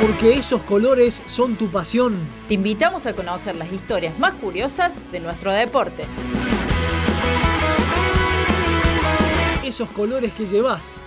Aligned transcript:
Porque 0.00 0.32
esos 0.38 0.62
colores 0.62 1.22
son 1.26 1.56
tu 1.56 1.66
pasión. 1.70 2.16
Te 2.48 2.54
invitamos 2.54 3.04
a 3.06 3.12
conocer 3.12 3.54
las 3.56 3.70
historias 3.70 4.18
más 4.18 4.32
curiosas 4.32 4.98
de 5.12 5.20
nuestro 5.20 5.52
deporte. 5.52 6.06
Esos 9.62 9.90
colores 9.90 10.32
que 10.32 10.46
llevas. 10.46 11.02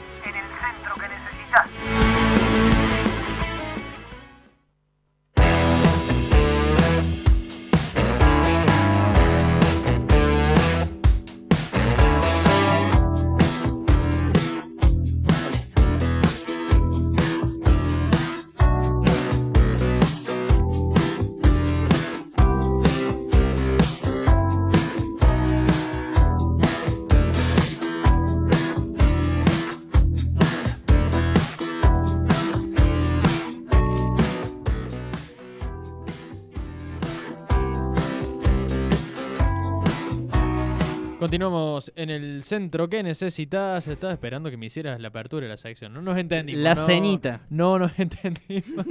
Continuamos 41.33 41.91
en 41.95 42.11
el 42.11 42.43
centro. 42.43 42.87
¿Qué 42.87 43.01
necesitas? 43.01 43.87
Estaba 43.87 44.13
esperando 44.13 44.51
que 44.51 44.57
me 44.57 44.67
hicieras 44.67 45.01
la 45.01 45.07
apertura 45.07 45.47
de 45.47 45.49
la 45.49 45.57
sección. 45.57 45.91
No 45.91 45.99
nos 45.99 46.15
entendimos. 46.15 46.61
La 46.61 46.75
no, 46.75 46.81
cenita. 46.85 47.41
No 47.49 47.79
nos 47.79 47.91
entendimos. 47.97 48.85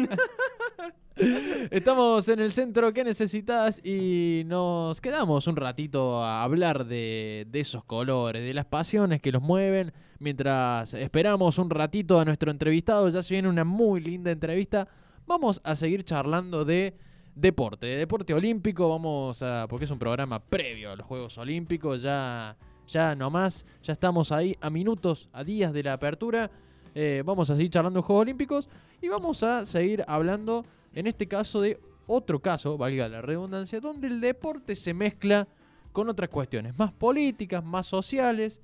Estamos 1.71 2.29
en 2.29 2.41
el 2.41 2.53
centro. 2.53 2.93
¿Qué 2.93 3.05
necesitas? 3.05 3.81
Y 3.87 4.43
nos 4.47 5.01
quedamos 5.01 5.47
un 5.47 5.55
ratito 5.55 6.21
a 6.25 6.43
hablar 6.43 6.84
de, 6.84 7.47
de 7.49 7.61
esos 7.61 7.84
colores, 7.84 8.43
de 8.43 8.55
las 8.55 8.67
pasiones 8.67 9.23
que 9.23 9.31
los 9.31 9.41
mueven. 9.41 9.93
Mientras 10.19 10.95
esperamos 10.95 11.59
un 11.59 11.71
ratito 11.71 12.19
a 12.19 12.25
nuestro 12.25 12.51
entrevistado, 12.51 13.09
ya 13.09 13.23
se 13.23 13.34
viene 13.34 13.49
una 13.49 13.62
muy 13.62 14.01
linda 14.01 14.33
entrevista. 14.33 14.89
Vamos 15.29 15.61
a 15.62 15.77
seguir 15.77 16.03
charlando 16.03 16.65
de 16.65 16.97
deporte, 17.34 17.86
de 17.86 17.97
deporte 17.97 18.34
olímpico, 18.34 18.88
vamos 18.88 19.42
a, 19.42 19.66
porque 19.69 19.84
es 19.84 19.91
un 19.91 19.98
programa 19.98 20.38
previo 20.41 20.92
a 20.92 20.97
los 20.97 21.06
Juegos 21.06 21.38
Olímpicos, 21.38 22.02
ya, 22.02 22.56
ya 22.86 23.14
nomás, 23.14 23.64
ya 23.83 23.92
estamos 23.92 24.33
ahí 24.33 24.56
a 24.61 24.70
minutos, 24.70 25.28
a 25.33 25.42
días 25.44 25.72
de 25.72 25.83
la 25.83 25.94
apertura, 25.94 26.50
eh, 26.94 27.22
vamos 27.25 27.48
a 27.50 27.56
seguir 27.56 27.70
charlando 27.70 28.00
de 28.00 28.05
Juegos 28.05 28.22
Olímpicos 28.22 28.69
y 29.00 29.08
vamos 29.08 29.42
a 29.42 29.64
seguir 29.64 30.05
hablando, 30.06 30.64
en 30.92 31.06
este 31.06 31.27
caso, 31.27 31.60
de 31.60 31.80
otro 32.06 32.41
caso, 32.41 32.77
valga 32.77 33.08
la 33.08 33.22
redundancia, 33.22 33.80
donde 33.80 34.08
el 34.08 34.20
deporte 34.20 34.77
se 34.77 34.92
mezcla 34.92 35.48
con 35.92 36.08
otras 36.08 36.28
cuestiones, 36.28 36.78
más 36.78 36.92
políticas, 36.92 37.64
más 37.64 37.86
sociales, 37.86 38.60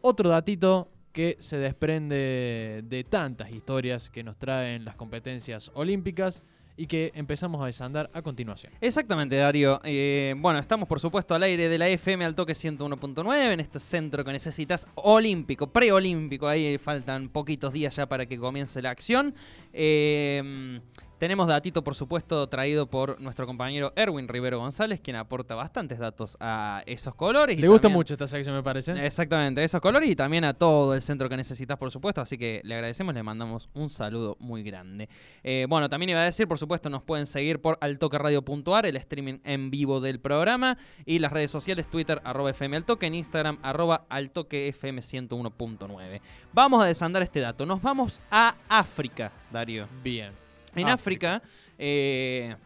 otro 0.00 0.30
datito 0.30 0.88
que 1.12 1.36
se 1.40 1.58
desprende 1.58 2.82
de 2.84 3.04
tantas 3.04 3.50
historias 3.50 4.08
que 4.08 4.24
nos 4.24 4.38
traen 4.38 4.84
las 4.84 4.96
competencias 4.96 5.70
olímpicas 5.74 6.42
y 6.82 6.88
que 6.88 7.12
empezamos 7.14 7.62
a 7.62 7.66
desandar 7.66 8.10
a 8.12 8.22
continuación. 8.22 8.72
Exactamente, 8.80 9.36
Dario. 9.36 9.80
Eh, 9.84 10.34
bueno, 10.36 10.58
estamos 10.58 10.88
por 10.88 10.98
supuesto 10.98 11.32
al 11.32 11.44
aire 11.44 11.68
de 11.68 11.78
la 11.78 11.88
FM 11.88 12.24
al 12.24 12.34
toque 12.34 12.54
101.9 12.54 13.52
en 13.52 13.60
este 13.60 13.78
centro 13.78 14.24
que 14.24 14.32
necesitas 14.32 14.88
olímpico, 14.96 15.68
preolímpico. 15.68 16.48
Ahí 16.48 16.78
faltan 16.78 17.28
poquitos 17.28 17.72
días 17.72 17.94
ya 17.94 18.06
para 18.06 18.26
que 18.26 18.36
comience 18.36 18.82
la 18.82 18.90
acción. 18.90 19.32
Eh, 19.72 20.80
tenemos 21.22 21.46
datito, 21.46 21.84
por 21.84 21.94
supuesto, 21.94 22.48
traído 22.48 22.90
por 22.90 23.20
nuestro 23.20 23.46
compañero 23.46 23.92
Erwin 23.94 24.26
Rivero 24.26 24.58
González, 24.58 24.98
quien 25.00 25.14
aporta 25.14 25.54
bastantes 25.54 26.00
datos 26.00 26.36
a 26.40 26.82
esos 26.84 27.14
colores. 27.14 27.56
y 27.56 27.60
Le 27.60 27.68
gusta 27.68 27.82
también- 27.82 27.98
mucho 27.98 28.14
esta 28.14 28.26
sección, 28.26 28.56
me 28.56 28.62
parece. 28.64 29.06
Exactamente, 29.06 29.60
a 29.60 29.64
esos 29.64 29.80
colores 29.80 30.10
y 30.10 30.16
también 30.16 30.42
a 30.42 30.52
todo 30.52 30.96
el 30.96 31.00
centro 31.00 31.28
que 31.28 31.36
necesitas, 31.36 31.78
por 31.78 31.92
supuesto. 31.92 32.20
Así 32.20 32.36
que 32.36 32.60
le 32.64 32.74
agradecemos, 32.74 33.14
le 33.14 33.22
mandamos 33.22 33.68
un 33.72 33.88
saludo 33.88 34.36
muy 34.40 34.64
grande. 34.64 35.08
Eh, 35.44 35.66
bueno, 35.68 35.88
también 35.88 36.10
iba 36.10 36.22
a 36.22 36.24
decir, 36.24 36.48
por 36.48 36.58
supuesto, 36.58 36.90
nos 36.90 37.04
pueden 37.04 37.26
seguir 37.28 37.60
por 37.60 37.78
altoqueradio.ar, 37.80 38.86
el 38.86 38.96
streaming 38.96 39.38
en 39.44 39.70
vivo 39.70 40.00
del 40.00 40.18
programa, 40.18 40.76
y 41.06 41.20
las 41.20 41.32
redes 41.32 41.52
sociales, 41.52 41.88
Twitter, 41.88 42.20
arroba 42.24 42.50
FM 42.50 42.78
Altoque, 42.78 43.06
en 43.06 43.14
Instagram, 43.14 43.60
arroba 43.62 44.06
Altoque 44.08 44.66
FM 44.66 45.00
101.9. 45.00 46.20
Vamos 46.52 46.82
a 46.82 46.86
desandar 46.86 47.22
este 47.22 47.38
dato. 47.38 47.64
Nos 47.64 47.80
vamos 47.80 48.20
a 48.28 48.56
África, 48.68 49.30
Darío. 49.52 49.86
Bien. 50.02 50.41
En 50.74 50.88
África. 50.88 51.36
África, 51.36 51.42
eh, 51.78 52.56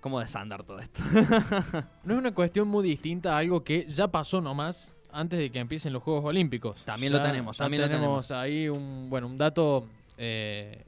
¿cómo 0.00 0.20
desandar 0.20 0.62
todo 0.64 0.78
esto? 0.78 1.02
No 2.04 2.14
es 2.14 2.18
una 2.18 2.32
cuestión 2.32 2.68
muy 2.68 2.84
distinta 2.86 3.34
a 3.34 3.38
algo 3.38 3.62
que 3.64 3.86
ya 3.86 4.08
pasó 4.08 4.40
nomás 4.40 4.94
antes 5.12 5.38
de 5.38 5.50
que 5.50 5.58
empiecen 5.58 5.92
los 5.92 6.02
Juegos 6.02 6.24
Olímpicos. 6.24 6.84
También 6.84 7.12
Ya- 7.12 7.18
lo 7.18 7.24
tenemos, 7.24 7.56
también 7.58 7.82
lo 7.82 7.88
tenemos 7.88 8.30
ahí 8.30 8.68
un, 8.68 9.08
bueno, 9.08 9.26
un 9.26 9.36
dato, 9.36 9.86
eh, 10.18 10.84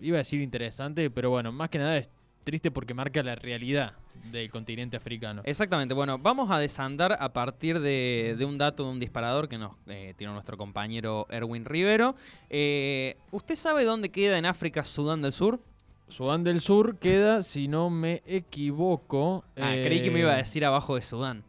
iba 0.00 0.16
a 0.16 0.18
decir 0.18 0.40
interesante, 0.40 1.10
pero 1.10 1.30
bueno, 1.30 1.52
más 1.52 1.68
que 1.70 1.78
nada 1.78 1.96
es 1.96 2.10
triste 2.42 2.70
porque 2.70 2.94
marca 2.94 3.22
la 3.22 3.34
realidad 3.34 3.94
del 4.30 4.50
continente 4.50 4.96
africano. 4.96 5.42
Exactamente, 5.44 5.94
bueno, 5.94 6.18
vamos 6.18 6.50
a 6.50 6.58
desandar 6.58 7.16
a 7.18 7.32
partir 7.32 7.80
de, 7.80 8.34
de 8.38 8.44
un 8.44 8.58
dato 8.58 8.84
de 8.84 8.90
un 8.90 9.00
disparador 9.00 9.48
que 9.48 9.58
nos 9.58 9.76
eh, 9.86 10.14
tiró 10.16 10.32
nuestro 10.32 10.56
compañero 10.56 11.26
Erwin 11.30 11.64
Rivero. 11.64 12.14
Eh, 12.50 13.16
¿Usted 13.30 13.56
sabe 13.56 13.84
dónde 13.84 14.10
queda 14.10 14.38
en 14.38 14.46
África 14.46 14.84
Sudán 14.84 15.22
del 15.22 15.32
Sur? 15.32 15.60
Sudán 16.08 16.44
del 16.44 16.60
Sur 16.60 16.98
queda, 16.98 17.42
si 17.42 17.68
no 17.68 17.88
me 17.88 18.22
equivoco... 18.26 19.44
Ah, 19.56 19.72
creí 19.82 20.02
que 20.02 20.10
me 20.10 20.20
iba 20.20 20.30
a 20.32 20.34
eh, 20.34 20.38
decir 20.38 20.64
abajo 20.64 20.94
de 20.94 21.02
Sudán. 21.02 21.42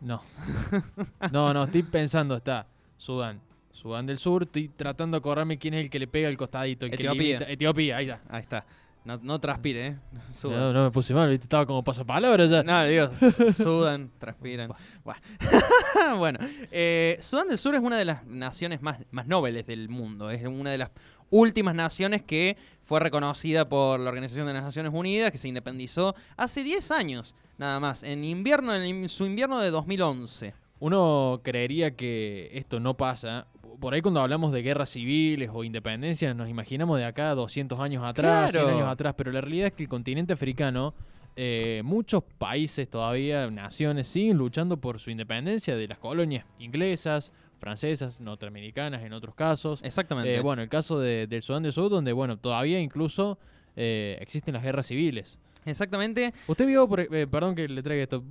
No. 0.00 0.22
No, 1.32 1.52
no, 1.52 1.64
estoy 1.64 1.82
pensando, 1.82 2.36
está 2.36 2.66
Sudán. 2.96 3.40
Sudán 3.72 4.06
del 4.06 4.18
Sur, 4.18 4.44
estoy 4.44 4.68
tratando 4.68 5.16
de 5.16 5.18
acordarme 5.18 5.58
quién 5.58 5.74
es 5.74 5.84
el 5.84 5.90
que 5.90 5.98
le 5.98 6.06
pega 6.06 6.28
el 6.28 6.36
costadito. 6.36 6.86
El 6.86 6.94
Etiopía. 6.94 7.38
Que 7.38 7.44
limita- 7.44 7.52
Etiopía, 7.52 7.96
ahí 7.98 8.04
está. 8.08 8.20
Ahí 8.28 8.42
está. 8.42 8.66
No, 9.06 9.20
no 9.22 9.38
transpire, 9.38 9.86
¿eh? 9.86 9.96
No, 10.42 10.72
no 10.72 10.82
me 10.82 10.90
puse 10.90 11.14
mal, 11.14 11.30
¿viste? 11.30 11.44
estaba 11.44 11.64
como 11.64 11.84
pasapalabras 11.84 12.50
ya. 12.50 12.64
No, 12.64 12.84
digo, 12.84 13.08
sudan, 13.52 14.10
transpiran. 14.18 14.72
Bueno, 15.04 15.20
bueno 16.18 16.38
eh, 16.72 17.16
Sudán 17.20 17.46
del 17.46 17.56
Sur 17.56 17.76
es 17.76 17.80
una 17.80 17.96
de 17.98 18.04
las 18.04 18.26
naciones 18.26 18.82
más, 18.82 18.98
más 19.12 19.28
nobles 19.28 19.64
del 19.64 19.88
mundo. 19.88 20.28
Es 20.28 20.44
una 20.44 20.72
de 20.72 20.78
las 20.78 20.90
últimas 21.30 21.76
naciones 21.76 22.22
que 22.22 22.56
fue 22.82 22.98
reconocida 22.98 23.68
por 23.68 24.00
la 24.00 24.08
Organización 24.08 24.48
de 24.48 24.54
las 24.54 24.64
Naciones 24.64 24.92
Unidas, 24.92 25.30
que 25.30 25.38
se 25.38 25.46
independizó 25.46 26.16
hace 26.36 26.64
10 26.64 26.90
años, 26.90 27.36
nada 27.58 27.78
más, 27.78 28.02
en 28.02 28.24
invierno, 28.24 28.74
en 28.74 29.08
su 29.08 29.24
invierno 29.24 29.60
de 29.60 29.70
2011. 29.70 30.52
Uno 30.80 31.40
creería 31.44 31.94
que 31.94 32.50
esto 32.54 32.80
no 32.80 32.96
pasa. 32.96 33.46
Por 33.80 33.94
ahí 33.94 34.00
cuando 34.02 34.20
hablamos 34.20 34.52
de 34.52 34.62
guerras 34.62 34.90
civiles 34.90 35.50
o 35.52 35.64
independencia 35.64 36.32
nos 36.34 36.48
imaginamos 36.48 36.98
de 36.98 37.04
acá 37.04 37.34
200 37.34 37.78
años 37.80 38.02
atrás, 38.04 38.50
Claro. 38.52 38.68
100 38.68 38.78
años 38.80 38.88
atrás, 38.92 39.14
pero 39.16 39.30
la 39.32 39.40
realidad 39.40 39.66
es 39.68 39.72
que 39.74 39.82
el 39.84 39.88
continente 39.88 40.32
africano, 40.32 40.94
eh, 41.36 41.82
muchos 41.84 42.22
países 42.38 42.88
todavía, 42.88 43.50
naciones, 43.50 44.08
siguen 44.08 44.38
luchando 44.38 44.78
por 44.78 44.98
su 44.98 45.10
independencia 45.10 45.76
de 45.76 45.86
las 45.88 45.98
colonias 45.98 46.44
inglesas, 46.58 47.32
francesas, 47.58 48.20
norteamericanas 48.20 49.02
en 49.02 49.12
otros 49.12 49.34
casos. 49.34 49.82
Exactamente. 49.82 50.34
Eh, 50.34 50.40
bueno, 50.40 50.62
el 50.62 50.68
caso 50.68 50.98
de- 51.00 51.26
del 51.26 51.42
Sudán 51.42 51.62
del 51.62 51.72
Sur, 51.72 51.90
donde 51.90 52.12
bueno, 52.12 52.38
todavía 52.38 52.80
incluso 52.80 53.38
eh, 53.76 54.16
existen 54.20 54.54
las 54.54 54.62
guerras 54.62 54.86
civiles. 54.86 55.38
Exactamente. 55.66 56.32
¿Usted 56.46 56.66
vio, 56.66 56.88
por- 56.88 57.00
eh, 57.00 57.26
perdón 57.26 57.54
que 57.54 57.68
le 57.68 57.82
traiga 57.82 58.02
esto, 58.04 58.24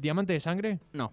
Diamante 0.00 0.32
de 0.34 0.40
Sangre? 0.40 0.78
No. 0.92 1.10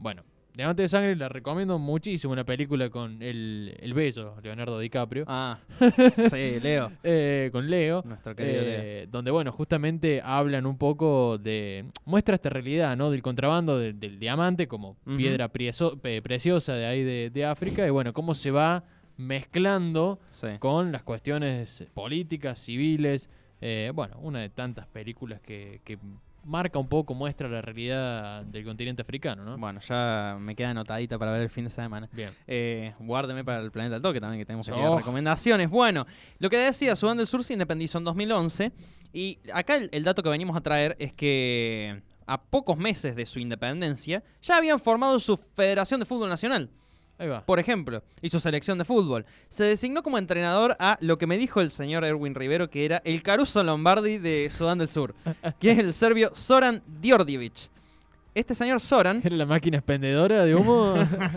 Bueno, 0.00 0.24
Diamante 0.58 0.82
de 0.82 0.88
Sangre 0.88 1.14
la 1.16 1.28
recomiendo 1.28 1.78
muchísimo, 1.78 2.32
una 2.32 2.44
película 2.44 2.90
con 2.90 3.22
el, 3.22 3.76
el 3.80 3.94
bello 3.94 4.34
Leonardo 4.42 4.78
DiCaprio, 4.80 5.24
Ah, 5.28 5.60
sí, 6.30 6.58
Leo. 6.60 6.90
eh, 7.04 7.48
con 7.52 7.70
Leo, 7.70 8.02
Nuestro 8.04 8.34
querido 8.34 8.62
Leo. 8.62 8.72
eh, 8.82 9.06
donde 9.10 9.30
bueno, 9.30 9.52
justamente 9.52 10.20
hablan 10.22 10.66
un 10.66 10.76
poco 10.76 11.38
de, 11.38 11.84
muestra 12.04 12.34
esta 12.34 12.50
realidad, 12.50 12.96
¿no? 12.96 13.10
Del 13.12 13.22
contrabando 13.22 13.78
de- 13.78 13.92
del 13.92 14.18
diamante 14.18 14.66
como 14.66 14.96
piedra 15.16 15.48
prieso- 15.48 15.96
pe- 16.00 16.20
preciosa 16.22 16.74
de 16.74 16.86
ahí 16.86 17.04
de, 17.04 17.30
de 17.30 17.44
África 17.44 17.86
y 17.86 17.90
bueno, 17.90 18.12
cómo 18.12 18.34
se 18.34 18.50
va 18.50 18.82
mezclando 19.16 20.18
Sí. 20.30 20.48
con 20.58 20.90
las 20.90 21.02
cuestiones 21.04 21.86
políticas, 21.94 22.58
civiles, 22.58 23.30
eh, 23.60 23.92
bueno, 23.94 24.18
una 24.20 24.40
de 24.40 24.48
tantas 24.48 24.86
películas 24.88 25.40
que, 25.40 25.80
que 25.84 25.98
marca 26.48 26.78
un 26.78 26.88
poco, 26.88 27.14
muestra 27.14 27.48
la 27.48 27.60
realidad 27.60 28.42
del 28.44 28.64
continente 28.64 29.02
africano, 29.02 29.44
¿no? 29.44 29.56
Bueno, 29.58 29.80
ya 29.80 30.36
me 30.40 30.56
queda 30.56 30.70
anotadita 30.70 31.18
para 31.18 31.30
ver 31.32 31.42
el 31.42 31.50
fin 31.50 31.64
de 31.64 31.70
semana. 31.70 32.08
Bien. 32.12 32.30
Eh, 32.46 32.94
guárdeme 32.98 33.44
para 33.44 33.60
el 33.60 33.70
planeta 33.70 33.96
al 33.96 34.02
toque 34.02 34.20
también, 34.20 34.40
que 34.40 34.46
tenemos 34.46 34.68
aquí 34.68 34.78
Oh. 34.82 34.98
recomendaciones. 34.98 35.68
Bueno, 35.70 36.06
lo 36.38 36.48
que 36.50 36.56
decía, 36.56 36.96
Sudán 36.96 37.18
del 37.18 37.26
Sur 37.26 37.44
se 37.44 37.52
independizó 37.52 37.98
en 37.98 38.04
2011. 38.04 38.72
Y 39.12 39.38
acá 39.52 39.76
el, 39.76 39.88
el 39.92 40.04
dato 40.04 40.22
que 40.22 40.28
venimos 40.28 40.56
a 40.56 40.60
traer 40.60 40.96
es 40.98 41.12
que 41.12 42.02
a 42.26 42.40
pocos 42.42 42.76
meses 42.76 43.16
de 43.16 43.24
su 43.26 43.38
independencia 43.40 44.22
ya 44.42 44.56
habían 44.58 44.78
formado 44.80 45.18
su 45.18 45.36
Federación 45.36 46.00
de 46.00 46.06
Fútbol 46.06 46.28
Nacional. 46.28 46.70
Ahí 47.18 47.28
va. 47.28 47.44
por 47.44 47.58
ejemplo, 47.58 48.02
y 48.22 48.28
su 48.28 48.38
selección 48.40 48.78
de 48.78 48.84
fútbol. 48.84 49.26
Se 49.48 49.64
designó 49.64 50.02
como 50.02 50.18
entrenador 50.18 50.76
a 50.78 50.98
lo 51.00 51.18
que 51.18 51.26
me 51.26 51.36
dijo 51.36 51.60
el 51.60 51.70
señor 51.70 52.04
Erwin 52.04 52.34
Rivero, 52.34 52.70
que 52.70 52.84
era 52.84 53.02
el 53.04 53.22
Caruso 53.22 53.62
Lombardi 53.62 54.18
de 54.18 54.48
Sudán 54.50 54.78
del 54.78 54.88
Sur, 54.88 55.14
que 55.60 55.72
es 55.72 55.78
el 55.78 55.92
serbio 55.92 56.30
Zoran 56.34 56.82
Djordjevic. 56.86 57.70
Este 58.34 58.54
señor 58.54 58.80
Zoran 58.80 59.20
¿Era 59.24 59.34
la 59.36 59.46
máquina 59.46 59.78
expendedora 59.78 60.44
de 60.44 60.54
humo? 60.54 60.94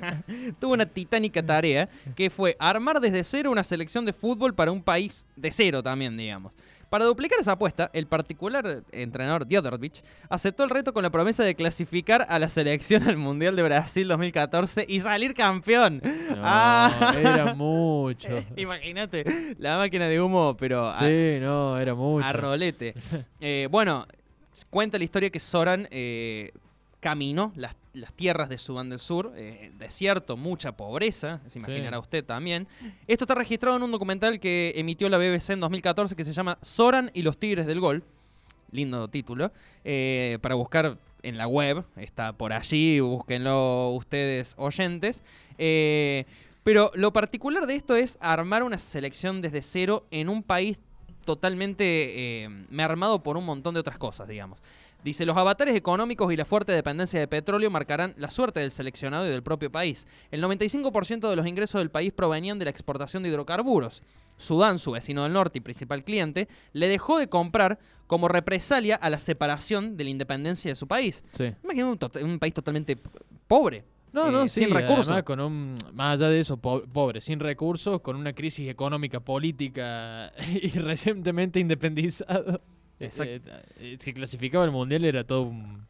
tuvo 0.60 0.74
una 0.74 0.86
titánica 0.86 1.44
tarea 1.44 1.90
que 2.16 2.30
fue 2.30 2.56
armar 2.60 3.00
desde 3.00 3.24
cero 3.24 3.50
una 3.50 3.64
selección 3.64 4.06
de 4.06 4.14
fútbol 4.14 4.54
para 4.54 4.72
un 4.72 4.84
país 4.84 5.26
de 5.36 5.52
cero 5.52 5.82
también, 5.82 6.16
digamos. 6.16 6.54
Para 6.92 7.06
duplicar 7.06 7.40
esa 7.40 7.54
apuesta, 7.54 7.90
el 7.94 8.06
particular 8.06 8.84
entrenador 8.92 9.48
Djordjevic 9.48 10.04
aceptó 10.28 10.66
el 10.66 10.70
reto 10.70 10.92
con 10.92 11.04
la 11.04 11.10
promesa 11.10 11.42
de 11.42 11.56
clasificar 11.56 12.26
a 12.28 12.38
la 12.38 12.50
selección 12.50 13.08
al 13.08 13.16
Mundial 13.16 13.56
de 13.56 13.64
Brasil 13.64 14.10
2014 14.10 14.86
y 14.90 15.00
salir 15.00 15.34
campeón. 15.34 16.02
No, 16.04 16.36
Ah. 16.44 17.14
era 17.18 17.54
mucho. 17.56 18.28
Imagínate 18.58 19.24
la 19.58 19.78
máquina 19.78 20.10
de 20.10 20.20
humo, 20.20 20.58
pero 20.60 20.86
a- 20.88 21.00
Sí, 21.00 21.38
no, 21.40 21.80
era 21.80 21.96
mucho. 21.96 22.28
a, 22.28 22.34
rolete. 22.34 22.94
Eh, 23.40 23.70
bueno, 23.72 24.06
cuenta 24.70 24.98
la 24.98 25.06
historia 25.06 25.30
que 25.30 25.40
Soran 25.40 25.88
eh, 25.92 26.52
caminó 27.02 27.52
las, 27.56 27.76
las 27.94 28.14
tierras 28.14 28.48
de 28.48 28.58
Sudán 28.58 28.90
del 28.90 29.00
Sur, 29.00 29.34
eh, 29.36 29.72
desierto, 29.78 30.38
mucha 30.38 30.78
pobreza, 30.78 31.42
se 31.48 31.60
imaginará 31.60 31.98
Sí. 31.98 32.02
usted 32.02 32.24
también. 32.24 32.68
Esto 33.08 33.26
está 33.26 33.36
registrado 33.36 33.76
en 33.76 33.84
un 33.84 33.92
documental 33.92 34.40
que 34.40 34.72
emitió 34.78 35.10
la 35.10 35.18
BBC 35.18 35.50
en 35.54 35.60
2014 35.60 36.16
que 36.16 36.24
se 36.24 36.32
llama 36.32 36.58
Soran 36.62 37.12
y 37.14 37.24
los 37.24 37.38
Tigres 37.38 37.66
del 37.66 37.80
Gol. 37.82 38.04
Lindo 38.72 39.08
título. 39.10 39.52
eh, 39.84 40.38
para 40.42 40.56
buscar 40.56 40.98
en 41.24 41.38
la 41.38 41.48
web, 41.48 41.84
está 41.98 42.34
por 42.34 42.54
allí, 42.54 43.00
búsquenlo 43.02 43.90
ustedes 43.90 44.54
oyentes. 44.58 45.24
Eh, 45.58 46.26
pero 46.64 46.92
lo 46.96 47.12
particular 47.12 47.66
de 47.68 47.76
esto 47.76 47.96
es 47.96 48.18
armar 48.22 48.62
una 48.64 48.78
selección 48.78 49.42
desde 49.42 49.62
cero 49.64 50.06
en 50.12 50.30
un 50.30 50.42
país 50.44 50.80
totalmente 51.26 52.44
eh, 52.44 52.50
mermado 52.70 53.22
por 53.24 53.38
un 53.38 53.46
montón 53.46 53.74
de 53.74 53.80
otras 53.80 53.98
cosas, 53.98 54.28
digamos. 54.28 54.60
Dice, 55.04 55.26
los 55.26 55.36
avatares 55.36 55.76
económicos 55.76 56.32
y 56.32 56.38
la 56.38 56.46
fuerte 56.46 56.72
dependencia 56.74 57.20
de 57.20 57.28
petróleo 57.28 57.72
marcarán 57.72 58.14
la 58.18 58.30
suerte 58.30 58.60
del 58.60 58.72
seleccionado 58.72 59.26
y 59.26 59.30
del 59.32 59.42
propio 59.42 59.72
país. 59.72 60.08
El 60.30 60.44
95% 60.44 61.30
de 61.30 61.36
los 61.36 61.48
ingresos 61.48 61.80
del 61.82 61.90
país 61.90 62.14
provenían 62.14 62.60
de 62.60 62.66
la 62.66 62.72
exportación 62.72 63.24
de 63.24 63.30
hidrocarburos. 63.30 64.04
Sudán, 64.38 64.80
su 64.80 64.92
vecino 64.92 65.24
del 65.24 65.34
norte 65.34 65.58
y 65.60 65.62
principal 65.62 66.04
cliente, 66.04 66.48
le 66.74 66.88
dejó 66.88 67.18
de 67.18 67.30
comprar 67.30 67.80
como 68.08 68.28
represalia 68.28 68.96
a 68.96 69.10
la 69.10 69.20
separación 69.20 69.98
de 69.98 70.04
la 70.04 70.10
independencia 70.10 70.70
de 70.70 70.76
su 70.76 70.88
país. 70.88 71.24
Sí. 71.34 71.54
Imagina 71.64 71.98
un, 72.24 72.40
país 72.40 72.54
totalmente 72.54 72.98
pobre. 73.48 73.86
No, 74.12 74.28
eh, 74.28 74.32
no, 74.32 74.48
sí, 74.48 74.66
sin 74.66 74.74
recursos. 74.74 75.24
con 75.24 75.40
un, 75.40 75.78
más 75.94 76.20
allá 76.20 76.30
de 76.30 76.40
eso, 76.42 76.58
po- 76.58 76.84
pobre, 76.84 77.22
sin 77.22 77.40
recursos, 77.40 78.02
con 78.02 78.18
una 78.18 78.34
crisis 78.34 78.68
económica, 78.68 79.20
política 79.20 80.32
y 80.62 80.70
recientemente 80.80 81.60
independizado. 81.60 82.62
Exacto. 83.06 83.50
Eh, 83.52 83.64
eh, 83.80 83.98
si 84.00 84.14
clasificaba 84.14 84.64
el 84.66 84.72
mundial 84.72 85.04
era 85.06 85.24
todo 85.24 85.44
un, 85.44 85.86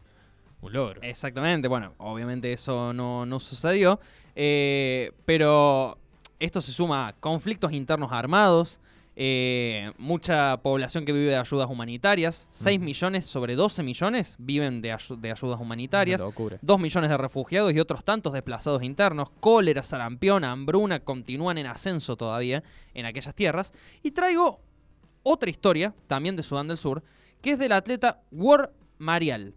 un 0.61 0.73
logro. 0.73 1.01
Exactamente, 1.01 1.67
bueno, 1.67 1.93
obviamente 1.97 2.51
eso 2.53 2.93
no, 2.93 3.25
no 3.25 3.39
sucedió, 3.39 3.99
eh, 4.35 5.11
pero 5.25 5.97
esto 6.39 6.61
se 6.61 6.71
suma 6.71 7.09
a 7.09 7.13
conflictos 7.13 7.71
internos 7.73 8.11
armados, 8.11 8.79
eh, 9.15 9.91
mucha 9.97 10.57
población 10.63 11.03
que 11.03 11.11
vive 11.11 11.31
de 11.31 11.35
ayudas 11.35 11.69
humanitarias, 11.69 12.47
6 12.51 12.77
Ujú. 12.77 12.85
millones 12.85 13.25
sobre 13.25 13.55
12 13.55 13.83
millones 13.83 14.35
viven 14.39 14.81
de, 14.81 14.93
ayu- 14.93 15.17
de 15.19 15.31
ayudas 15.31 15.59
humanitarias, 15.59 16.21
Una 16.21 16.29
locura. 16.29 16.57
2 16.61 16.79
millones 16.79 17.09
de 17.09 17.17
refugiados 17.17 17.73
y 17.73 17.79
otros 17.79 18.03
tantos 18.05 18.31
desplazados 18.33 18.81
internos, 18.83 19.29
cólera, 19.41 19.83
sarampión, 19.83 20.45
hambruna 20.45 21.01
continúan 21.01 21.57
en 21.57 21.67
ascenso 21.67 22.15
todavía 22.15 22.63
en 22.93 23.05
aquellas 23.05 23.35
tierras. 23.35 23.73
Y 24.01 24.11
traigo 24.11 24.61
otra 25.23 25.49
historia, 25.49 25.93
también 26.07 26.35
de 26.35 26.43
Sudán 26.43 26.67
del 26.67 26.77
Sur, 26.77 27.03
que 27.41 27.51
es 27.51 27.59
del 27.59 27.71
atleta 27.71 28.21
War 28.31 28.71
Marial. 28.97 29.53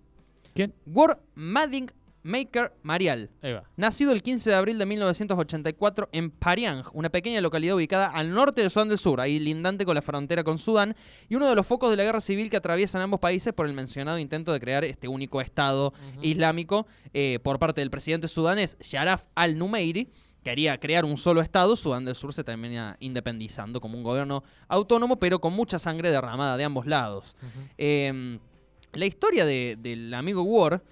¿Quién? 0.54 0.72
War 0.86 1.20
Mading 1.34 1.90
Maker 2.24 2.72
Marial. 2.82 3.30
Ahí 3.42 3.52
va. 3.52 3.64
Nacido 3.76 4.10
el 4.10 4.22
15 4.22 4.48
de 4.48 4.56
abril 4.56 4.78
de 4.78 4.86
1984 4.86 6.08
en 6.10 6.30
Pariang, 6.30 6.82
una 6.94 7.10
pequeña 7.10 7.40
localidad 7.42 7.76
ubicada 7.76 8.06
al 8.06 8.32
norte 8.32 8.62
de 8.62 8.70
Sudán 8.70 8.88
del 8.88 8.98
Sur, 8.98 9.20
ahí 9.20 9.38
lindante 9.38 9.84
con 9.84 9.94
la 9.94 10.00
frontera 10.00 10.42
con 10.42 10.58
Sudán, 10.58 10.96
y 11.28 11.34
uno 11.34 11.48
de 11.48 11.54
los 11.54 11.66
focos 11.66 11.90
de 11.90 11.96
la 11.96 12.04
guerra 12.04 12.22
civil 12.22 12.48
que 12.48 12.56
atraviesan 12.56 13.02
ambos 13.02 13.20
países 13.20 13.52
por 13.52 13.66
el 13.66 13.74
mencionado 13.74 14.18
intento 14.18 14.54
de 14.54 14.60
crear 14.60 14.84
este 14.84 15.06
único 15.06 15.42
Estado 15.42 15.92
islámico 16.22 16.86
eh, 17.12 17.38
por 17.42 17.58
parte 17.58 17.82
del 17.82 17.90
presidente 17.90 18.26
sudanés 18.26 18.78
Sharaf 18.80 19.26
al-Numeiri. 19.34 20.10
Quería 20.44 20.78
crear 20.78 21.04
un 21.04 21.16
solo 21.16 21.40
Estado, 21.40 21.74
Sudán 21.74 22.04
del 22.04 22.14
Sur 22.14 22.34
se 22.34 22.44
termina 22.44 22.96
independizando 23.00 23.80
como 23.80 23.96
un 23.96 24.04
gobierno 24.04 24.44
autónomo, 24.68 25.16
pero 25.18 25.40
con 25.40 25.54
mucha 25.54 25.78
sangre 25.78 26.10
derramada 26.10 26.56
de 26.56 26.64
ambos 26.64 26.86
lados. 26.86 27.34
Eh, 27.78 28.38
la 28.92 29.06
historia 29.06 29.44
de- 29.46 29.76
del 29.80 30.12
amigo 30.14 30.42
War 30.42 30.84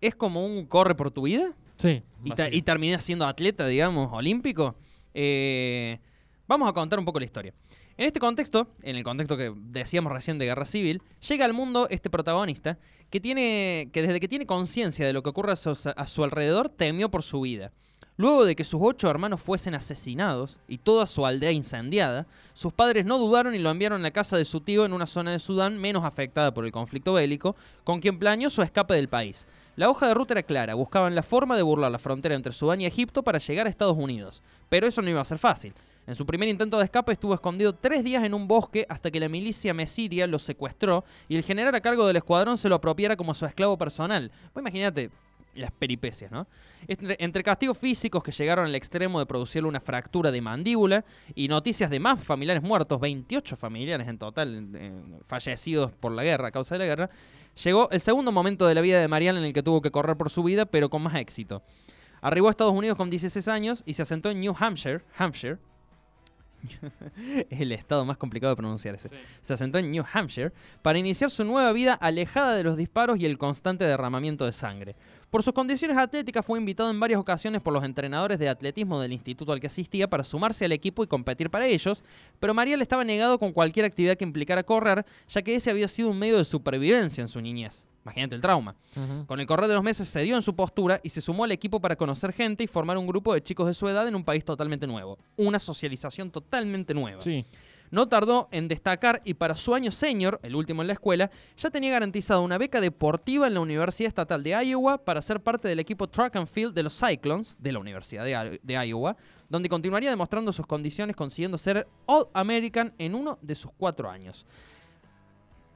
es 0.00 0.14
como 0.14 0.44
un 0.46 0.66
corre 0.66 0.94
por 0.94 1.10
tu 1.10 1.22
vida 1.22 1.54
Sí. 1.78 2.02
y, 2.22 2.28
básicamente. 2.28 2.56
y 2.56 2.62
termina 2.62 2.98
siendo 3.00 3.26
atleta, 3.26 3.66
digamos, 3.66 4.10
olímpico. 4.12 4.76
Eh, 5.14 5.98
vamos 6.46 6.68
a 6.68 6.72
contar 6.72 6.98
un 6.98 7.04
poco 7.06 7.18
la 7.18 7.24
historia. 7.24 7.54
En 7.96 8.06
este 8.06 8.18
contexto, 8.20 8.68
en 8.82 8.96
el 8.96 9.04
contexto 9.04 9.36
que 9.36 9.52
decíamos 9.56 10.12
recién 10.12 10.36
de 10.38 10.44
guerra 10.46 10.64
civil, 10.64 11.00
llega 11.26 11.44
al 11.44 11.52
mundo 11.54 11.86
este 11.90 12.10
protagonista 12.10 12.76
que 13.08 13.20
tiene 13.20 13.88
que 13.92 14.02
desde 14.02 14.18
que 14.20 14.28
tiene 14.28 14.44
conciencia 14.46 15.06
de 15.06 15.12
lo 15.12 15.22
que 15.22 15.30
ocurre 15.30 15.52
a 15.52 15.56
su, 15.56 15.70
a 15.96 16.06
su 16.06 16.24
alrededor 16.24 16.68
temió 16.68 17.10
por 17.10 17.22
su 17.22 17.40
vida. 17.40 17.72
Luego 18.16 18.44
de 18.44 18.54
que 18.54 18.62
sus 18.62 18.80
ocho 18.80 19.10
hermanos 19.10 19.42
fuesen 19.42 19.74
asesinados 19.74 20.60
y 20.68 20.78
toda 20.78 21.04
su 21.04 21.26
aldea 21.26 21.50
incendiada, 21.50 22.28
sus 22.52 22.72
padres 22.72 23.04
no 23.04 23.18
dudaron 23.18 23.56
y 23.56 23.58
lo 23.58 23.70
enviaron 23.70 24.00
a 24.00 24.04
la 24.04 24.12
casa 24.12 24.36
de 24.36 24.44
su 24.44 24.60
tío 24.60 24.84
en 24.84 24.92
una 24.92 25.08
zona 25.08 25.32
de 25.32 25.40
Sudán 25.40 25.78
menos 25.78 26.04
afectada 26.04 26.54
por 26.54 26.64
el 26.64 26.70
conflicto 26.70 27.14
bélico, 27.14 27.56
con 27.82 28.00
quien 28.00 28.20
planeó 28.20 28.50
su 28.50 28.62
escape 28.62 28.94
del 28.94 29.08
país. 29.08 29.48
La 29.74 29.90
hoja 29.90 30.06
de 30.06 30.14
ruta 30.14 30.34
era 30.34 30.44
clara, 30.44 30.74
buscaban 30.74 31.16
la 31.16 31.24
forma 31.24 31.56
de 31.56 31.62
burlar 31.62 31.90
la 31.90 31.98
frontera 31.98 32.36
entre 32.36 32.52
Sudán 32.52 32.80
y 32.80 32.86
Egipto 32.86 33.24
para 33.24 33.38
llegar 33.38 33.66
a 33.66 33.70
Estados 33.70 33.96
Unidos. 33.98 34.42
Pero 34.68 34.86
eso 34.86 35.02
no 35.02 35.10
iba 35.10 35.20
a 35.20 35.24
ser 35.24 35.38
fácil. 35.38 35.74
En 36.06 36.14
su 36.14 36.24
primer 36.24 36.48
intento 36.48 36.78
de 36.78 36.84
escape 36.84 37.10
estuvo 37.10 37.34
escondido 37.34 37.72
tres 37.72 38.04
días 38.04 38.22
en 38.22 38.34
un 38.34 38.46
bosque 38.46 38.86
hasta 38.88 39.10
que 39.10 39.18
la 39.18 39.28
milicia 39.28 39.74
mesiria 39.74 40.28
lo 40.28 40.38
secuestró 40.38 41.04
y 41.28 41.34
el 41.34 41.42
general 41.42 41.74
a 41.74 41.80
cargo 41.80 42.06
del 42.06 42.18
escuadrón 42.18 42.58
se 42.58 42.68
lo 42.68 42.76
apropiara 42.76 43.16
como 43.16 43.34
su 43.34 43.44
esclavo 43.44 43.76
personal. 43.76 44.30
Vos 44.52 44.60
imagínate 44.60 45.10
las 45.54 45.70
peripecias, 45.70 46.30
¿no? 46.30 46.46
Entre, 46.86 47.16
entre 47.18 47.42
castigos 47.42 47.78
físicos 47.78 48.22
que 48.22 48.32
llegaron 48.32 48.66
al 48.66 48.74
extremo 48.74 49.18
de 49.18 49.26
producirle 49.26 49.68
una 49.68 49.80
fractura 49.80 50.30
de 50.30 50.40
mandíbula 50.40 51.04
y 51.34 51.48
noticias 51.48 51.90
de 51.90 52.00
más 52.00 52.22
familiares 52.22 52.62
muertos, 52.62 53.00
28 53.00 53.56
familiares 53.56 54.08
en 54.08 54.18
total 54.18 54.68
eh, 54.74 54.92
fallecidos 55.26 55.92
por 55.92 56.12
la 56.12 56.24
guerra, 56.24 56.48
a 56.48 56.50
causa 56.50 56.74
de 56.74 56.80
la 56.80 56.86
guerra, 56.86 57.10
llegó 57.62 57.88
el 57.90 58.00
segundo 58.00 58.32
momento 58.32 58.66
de 58.66 58.74
la 58.74 58.80
vida 58.80 59.00
de 59.00 59.08
Mariana 59.08 59.38
en 59.38 59.46
el 59.46 59.52
que 59.52 59.62
tuvo 59.62 59.80
que 59.80 59.90
correr 59.90 60.16
por 60.16 60.30
su 60.30 60.42
vida, 60.42 60.66
pero 60.66 60.90
con 60.90 61.02
más 61.02 61.14
éxito. 61.14 61.62
Arribó 62.20 62.48
a 62.48 62.50
Estados 62.50 62.72
Unidos 62.72 62.96
con 62.96 63.10
16 63.10 63.48
años 63.48 63.82
y 63.86 63.94
se 63.94 64.02
asentó 64.02 64.30
en 64.30 64.40
New 64.40 64.54
Hampshire, 64.58 65.02
Hampshire, 65.16 65.58
el 67.50 67.72
estado 67.72 68.04
más 68.04 68.16
complicado 68.16 68.52
de 68.52 68.56
pronunciar 68.56 68.94
ese. 68.94 69.10
Se 69.40 69.54
asentó 69.54 69.78
en 69.78 69.90
New 69.90 70.04
Hampshire 70.12 70.52
para 70.82 70.98
iniciar 70.98 71.30
su 71.30 71.44
nueva 71.44 71.72
vida 71.72 71.94
alejada 71.94 72.54
de 72.54 72.64
los 72.64 72.76
disparos 72.76 73.18
y 73.18 73.26
el 73.26 73.38
constante 73.38 73.84
derramamiento 73.84 74.44
de 74.46 74.52
sangre. 74.52 74.96
Por 75.34 75.42
sus 75.42 75.52
condiciones 75.52 75.96
atléticas 75.96 76.46
fue 76.46 76.60
invitado 76.60 76.92
en 76.92 77.00
varias 77.00 77.18
ocasiones 77.18 77.60
por 77.60 77.72
los 77.72 77.82
entrenadores 77.82 78.38
de 78.38 78.48
atletismo 78.48 79.00
del 79.00 79.12
instituto 79.12 79.50
al 79.50 79.58
que 79.58 79.66
asistía 79.66 80.08
para 80.08 80.22
sumarse 80.22 80.64
al 80.64 80.70
equipo 80.70 81.02
y 81.02 81.08
competir 81.08 81.50
para 81.50 81.66
ellos, 81.66 82.04
pero 82.38 82.54
Mariel 82.54 82.80
estaba 82.80 83.02
negado 83.02 83.40
con 83.40 83.52
cualquier 83.52 83.84
actividad 83.84 84.16
que 84.16 84.22
implicara 84.22 84.62
correr, 84.62 85.04
ya 85.28 85.42
que 85.42 85.56
ese 85.56 85.72
había 85.72 85.88
sido 85.88 86.08
un 86.10 86.20
medio 86.20 86.36
de 86.36 86.44
supervivencia 86.44 87.20
en 87.20 87.26
su 87.26 87.40
niñez. 87.40 87.84
Imagínate 88.04 88.36
el 88.36 88.42
trauma. 88.42 88.76
Con 89.26 89.40
el 89.40 89.46
correr 89.46 89.66
de 89.66 89.74
los 89.74 89.82
meses 89.82 90.06
se 90.06 90.20
dio 90.20 90.36
en 90.36 90.42
su 90.42 90.54
postura 90.54 91.00
y 91.02 91.08
se 91.08 91.20
sumó 91.20 91.42
al 91.42 91.50
equipo 91.50 91.80
para 91.80 91.96
conocer 91.96 92.32
gente 92.32 92.62
y 92.62 92.68
formar 92.68 92.96
un 92.96 93.08
grupo 93.08 93.34
de 93.34 93.42
chicos 93.42 93.66
de 93.66 93.74
su 93.74 93.88
edad 93.88 94.06
en 94.06 94.14
un 94.14 94.22
país 94.22 94.44
totalmente 94.44 94.86
nuevo. 94.86 95.18
Una 95.36 95.58
socialización 95.58 96.30
totalmente 96.30 96.94
nueva. 96.94 97.22
Sí. 97.22 97.44
No 97.94 98.08
tardó 98.08 98.48
en 98.50 98.66
destacar 98.66 99.22
y 99.24 99.34
para 99.34 99.54
su 99.54 99.72
año 99.72 99.92
senior, 99.92 100.40
el 100.42 100.56
último 100.56 100.82
en 100.82 100.88
la 100.88 100.94
escuela, 100.94 101.30
ya 101.56 101.70
tenía 101.70 101.92
garantizada 101.92 102.40
una 102.40 102.58
beca 102.58 102.80
deportiva 102.80 103.46
en 103.46 103.54
la 103.54 103.60
Universidad 103.60 104.08
Estatal 104.08 104.42
de 104.42 104.50
Iowa 104.50 104.98
para 104.98 105.22
ser 105.22 105.40
parte 105.40 105.68
del 105.68 105.78
equipo 105.78 106.08
track 106.08 106.34
and 106.34 106.48
field 106.48 106.74
de 106.74 106.82
los 106.82 106.98
Cyclones 106.98 107.54
de 107.60 107.70
la 107.70 107.78
Universidad 107.78 108.24
de, 108.24 108.86
Iowa, 108.88 109.16
donde 109.48 109.68
continuaría 109.68 110.10
demostrando 110.10 110.52
sus 110.52 110.66
condiciones 110.66 111.14
consiguiendo 111.14 111.56
ser 111.56 111.86
All 112.06 112.26
American 112.32 112.92
en 112.98 113.14
uno 113.14 113.38
de 113.40 113.54
sus 113.54 113.70
cuatro 113.78 114.10
años. 114.10 114.44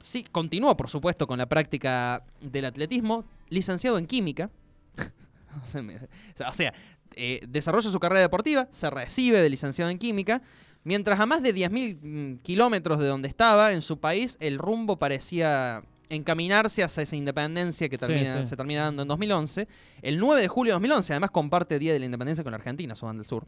Sí, 0.00 0.24
continuó 0.24 0.76
por 0.76 0.90
supuesto 0.90 1.24
con 1.28 1.38
la 1.38 1.46
práctica 1.48 2.24
del 2.40 2.64
atletismo, 2.64 3.26
licenciado 3.48 3.96
en 3.96 4.08
química. 4.08 4.50
O 5.62 5.66
sea, 5.66 5.82
me- 5.82 5.96
o 5.96 6.52
sea, 6.52 6.74
eh, 7.14 7.40
desarrolla 7.48 7.90
su 7.90 7.98
carrera 7.98 8.20
deportiva, 8.20 8.68
se 8.70 8.90
recibe 8.90 9.40
de 9.40 9.48
licenciado 9.48 9.90
en 9.90 9.98
química, 9.98 10.42
mientras 10.88 11.20
a 11.20 11.26
más 11.26 11.42
de 11.42 11.54
10.000 11.54 11.98
mm, 12.00 12.36
kilómetros 12.38 12.98
de 12.98 13.06
donde 13.06 13.28
estaba, 13.28 13.72
en 13.74 13.82
su 13.82 13.98
país, 14.00 14.38
el 14.40 14.58
rumbo 14.58 14.98
parecía 14.98 15.82
encaminarse 16.08 16.82
hacia 16.82 17.02
esa 17.02 17.14
independencia 17.14 17.90
que 17.90 17.98
Sí, 17.98 18.06
termina- 18.06 18.38
sí. 18.42 18.48
se 18.48 18.56
termina 18.56 18.84
dando 18.84 19.02
en 19.02 19.08
2011. 19.08 19.68
El 20.00 20.18
9 20.18 20.40
de 20.40 20.48
julio 20.48 20.70
de 20.72 20.76
2011, 20.76 21.12
además 21.12 21.30
comparte 21.30 21.78
Día 21.78 21.92
de 21.92 21.98
la 21.98 22.06
Independencia 22.06 22.42
con 22.42 22.52
la 22.52 22.56
Argentina, 22.56 22.94
Sudán 22.96 23.18
del 23.18 23.26
Sur, 23.26 23.46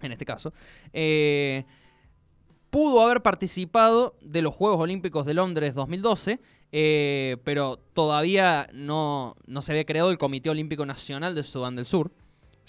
en 0.00 0.12
este 0.12 0.24
caso. 0.24 0.52
eh, 0.92 1.64
pudo 2.70 3.02
haber 3.02 3.20
participado 3.20 4.14
de 4.20 4.42
los 4.42 4.54
Juegos 4.54 4.78
Olímpicos 4.78 5.26
de 5.26 5.34
Londres 5.34 5.74
2012, 5.74 6.38
eh, 6.70 7.36
pero 7.42 7.78
todavía 7.94 8.68
no, 8.72 9.34
no 9.46 9.60
se 9.60 9.72
había 9.72 9.84
creado 9.84 10.12
el 10.12 10.18
Comité 10.18 10.50
Olímpico 10.50 10.86
Nacional 10.86 11.34
de 11.34 11.42
Sudán 11.42 11.74
del 11.74 11.84
Sur, 11.84 12.12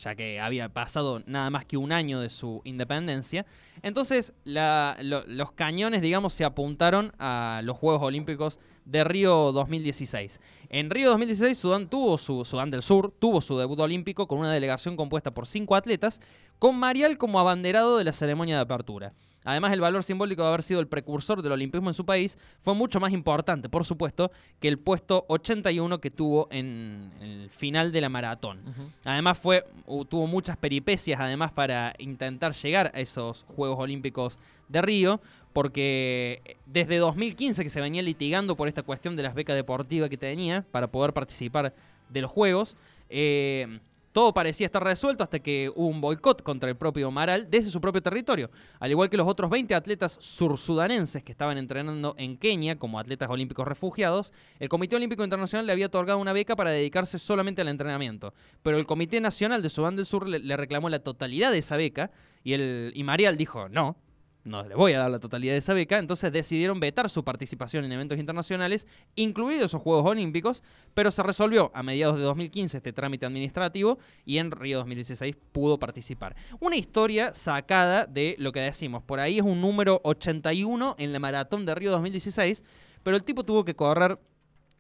ya 0.04 0.16
que 0.16 0.40
había 0.40 0.70
pasado 0.70 1.22
nada 1.26 1.50
más 1.50 1.66
que 1.66 1.78
un 1.78 1.92
año 1.92 2.20
de 2.20 2.30
su 2.30 2.62
independencia. 2.64 3.46
Entonces 3.82 4.34
los 4.46 5.52
cañones, 5.54 6.02
digamos, 6.02 6.34
se 6.34 6.44
apuntaron 6.44 7.14
a 7.20 7.62
los 7.64 7.78
Juegos 7.78 8.02
Olímpicos 8.02 8.60
de 8.86 9.04
Río 9.04 9.52
2016. 9.52 10.42
En 10.70 10.90
Río 10.90 11.10
2016, 11.10 11.58
Sudán 11.58 11.88
tuvo 11.88 12.18
su 12.18 12.46
Sudán 12.46 12.72
del 12.72 12.82
Sur 12.82 13.14
tuvo 13.20 13.42
su 13.42 13.58
debut 13.58 13.80
olímpico 13.80 14.28
con 14.28 14.40
una 14.40 14.52
delegación 14.52 14.96
compuesta 14.96 15.32
por 15.32 15.46
cinco 15.48 15.76
atletas, 15.76 16.20
con 16.60 16.78
Marial 16.78 17.18
como 17.18 17.40
abanderado 17.40 17.98
de 17.98 18.04
la 18.04 18.14
ceremonia 18.14 18.56
de 18.56 18.62
apertura. 18.62 19.14
Además, 19.44 19.74
el 19.74 19.82
valor 19.82 20.04
simbólico 20.04 20.44
de 20.44 20.48
haber 20.50 20.64
sido 20.64 20.80
el 20.80 20.88
precursor 20.88 21.42
del 21.42 21.52
olimpismo 21.52 21.90
en 21.90 21.94
su 21.94 22.06
país 22.06 22.38
fue 22.60 22.76
mucho 22.76 23.00
más 23.00 23.12
importante, 23.12 23.70
por 23.70 23.86
supuesto, 23.86 24.32
que 24.60 24.68
el 24.68 24.78
puesto 24.78 25.26
81 25.30 26.00
que 26.00 26.12
tuvo 26.12 26.48
en 26.52 27.12
el 27.22 27.50
final 27.50 27.92
de 27.92 28.02
la 28.02 28.10
maratón. 28.10 28.62
Además 29.04 29.40
fue 29.40 29.66
tuvo 30.10 30.28
muchas 30.28 30.58
peripecias 30.58 31.20
además 31.20 31.52
para 31.52 31.94
intentar 31.98 32.54
llegar 32.54 32.92
a 32.94 33.00
esos 33.00 33.46
Juegos 33.56 33.80
Olímpicos 33.80 34.38
de 34.70 34.82
Río, 34.82 35.22
porque 35.54 36.42
eh, 36.46 36.58
desde 36.66 36.98
2015 36.98 37.64
que 37.64 37.70
se 37.70 37.82
venía 37.82 38.02
litigando 38.02 38.56
por 38.56 38.68
esta 38.68 38.84
cuestión 38.84 39.16
de 39.16 39.24
las 39.24 39.34
becas 39.34 39.56
deportivas 39.56 40.10
que 40.10 40.18
tenía 40.18 40.66
para 40.72 40.88
poder 40.88 41.14
participar 41.14 41.74
de 42.10 42.22
los 42.22 42.32
Juegos, 42.32 42.78
eh, 43.10 43.80
todo 44.12 44.34
parecía 44.34 44.66
estar 44.66 44.84
resuelto 44.84 45.24
hasta 45.24 45.40
que 45.40 45.72
hubo 45.76 45.88
un 45.88 46.02
boicot 46.02 46.44
contra 46.44 46.70
el 46.70 46.76
propio 46.76 47.08
Amaral 47.08 47.50
desde 47.50 47.72
su 47.72 47.80
propio 47.82 48.02
territorio, 48.02 48.50
al 48.80 48.92
igual 48.92 49.10
que 49.10 49.18
los 49.18 49.28
otros 49.28 49.50
20 49.50 49.74
atletas 49.74 50.18
sursudanenses 50.20 51.24
que 51.24 51.32
estaban 51.32 51.58
entrenando 51.58 52.16
en 52.18 52.38
Kenia 52.38 52.78
como 52.78 53.00
atletas 53.00 53.30
olímpicos 53.30 53.68
refugiados, 53.68 54.34
el 54.60 54.70
Comité 54.70 54.96
Olímpico 54.96 55.24
Internacional 55.24 55.66
le 55.66 55.72
había 55.72 55.88
otorgado 55.88 56.20
una 56.20 56.34
beca 56.34 56.56
para 56.56 56.72
dedicarse 56.72 57.20
solamente 57.20 57.62
al 57.62 57.68
entrenamiento, 57.68 58.34
pero 58.64 58.78
el 58.78 58.86
Comité 58.86 59.22
Nacional 59.22 59.62
de 59.62 59.70
Sudán 59.70 59.96
del 59.96 60.06
Sur 60.06 60.28
le, 60.28 60.40
le 60.40 60.58
reclamó 60.58 60.90
la 60.90 61.00
totalidad 61.00 61.52
de 61.52 61.60
esa 61.60 61.78
beca 61.78 62.12
y, 62.44 62.54
el, 62.54 62.92
y 62.96 63.04
Marial 63.04 63.38
dijo, 63.38 63.70
no, 63.70 63.98
no 64.44 64.64
le 64.64 64.74
voy 64.76 64.94
a 64.94 65.00
dar 65.00 65.12
la 65.12 65.20
totalidad 65.20 65.54
de 65.54 65.60
esa 65.60 65.74
beca, 65.74 66.00
entonces 66.00 66.32
decidieron 66.32 66.80
vetar 66.80 67.10
su 67.10 67.24
participación 67.24 67.86
en 67.86 67.92
eventos 67.92 68.18
internacionales, 68.18 68.88
incluidos 69.16 69.66
esos 69.66 69.82
Juegos 69.82 70.10
Olímpicos, 70.10 70.64
pero 70.94 71.12
se 71.12 71.22
resolvió 71.24 71.72
a 71.76 71.84
mediados 71.84 72.18
de 72.18 72.24
2015 72.24 72.78
este 72.78 72.94
trámite 72.94 73.26
administrativo 73.26 74.00
y 74.26 74.40
en 74.40 74.52
Río 74.52 74.80
2016 74.80 75.36
pudo 75.52 75.78
participar. 75.78 76.36
Una 76.60 76.76
historia 76.76 77.34
sacada 77.34 78.06
de 78.06 78.36
lo 78.40 78.52
que 78.52 78.62
decimos, 78.62 79.04
por 79.04 79.20
ahí 79.20 79.38
es 79.38 79.44
un 79.44 79.62
número 79.62 80.02
81 80.04 80.96
en 80.98 81.14
la 81.14 81.20
maratón 81.20 81.66
de 81.66 81.76
Río 81.76 81.92
2016, 81.92 82.64
pero 83.04 83.16
el 83.16 83.24
tipo 83.24 83.44
tuvo 83.44 83.64
que 83.64 83.76
correr 83.76 84.18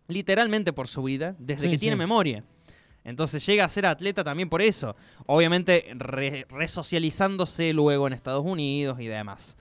literalmente 0.07 0.73
por 0.73 0.87
su 0.87 1.03
vida 1.03 1.35
desde 1.39 1.65
Sí, 1.65 1.69
que 1.69 1.75
sí. 1.75 1.81
tiene 1.81 1.95
memoria. 1.95 2.43
Entonces 3.03 3.45
llega 3.45 3.65
a 3.65 3.69
ser 3.69 3.85
atleta 3.85 4.23
también 4.23 4.49
por 4.49 4.61
eso. 4.61 4.95
Obviamente 5.25 5.85
re- 5.95 6.45
resocializándose 6.49 7.73
luego 7.73 8.07
en 8.07 8.13
Estados 8.13 8.45
Unidos 8.45 8.99
y 8.99 9.07
demás. 9.07 9.57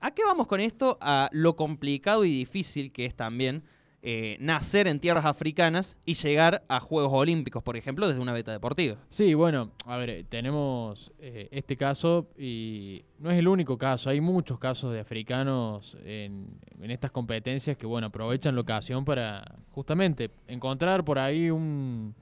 ¿A 0.00 0.12
qué 0.12 0.24
vamos 0.24 0.46
con 0.46 0.60
esto? 0.60 0.96
A 1.00 1.28
lo 1.32 1.56
complicado 1.56 2.24
y 2.24 2.30
difícil 2.30 2.90
que 2.90 3.04
es 3.04 3.14
también 3.14 3.62
eh, 4.02 4.38
nacer 4.40 4.88
en 4.88 4.98
tierras 4.98 5.26
africanas 5.26 5.98
y 6.06 6.14
llegar 6.14 6.64
a 6.68 6.80
Juegos 6.80 7.12
Olímpicos, 7.12 7.62
por 7.62 7.76
ejemplo, 7.76 8.08
desde 8.08 8.18
una 8.18 8.32
beta 8.32 8.50
deportiva. 8.50 8.96
Sí, 9.10 9.34
bueno, 9.34 9.72
a 9.84 9.98
ver, 9.98 10.08
eh, 10.08 10.24
tenemos 10.26 11.12
eh, 11.18 11.48
este 11.50 11.76
caso 11.76 12.30
y 12.38 13.04
no 13.18 13.30
es 13.30 13.38
el 13.38 13.46
único 13.46 13.76
caso, 13.76 14.08
hay 14.08 14.22
muchos 14.22 14.58
casos 14.58 14.94
de 14.94 15.00
africanos 15.00 15.98
en, 16.02 16.46
en 16.80 16.90
estas 16.90 17.10
competencias 17.10 17.76
que, 17.76 17.84
bueno, 17.84 18.06
aprovechan 18.06 18.54
la 18.54 18.62
ocasión 18.62 19.04
para 19.04 19.44
justamente 19.72 20.30
encontrar 20.48 21.04
por 21.04 21.18
ahí 21.18 21.50
un, 21.50 22.14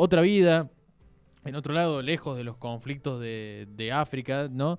otra 0.00 0.20
vida, 0.22 0.70
en 1.44 1.54
otro 1.56 1.74
lado, 1.74 2.02
lejos 2.02 2.36
de 2.36 2.44
los 2.44 2.56
conflictos 2.56 3.20
de, 3.20 3.66
de 3.74 3.90
África, 3.90 4.48
¿no? 4.48 4.78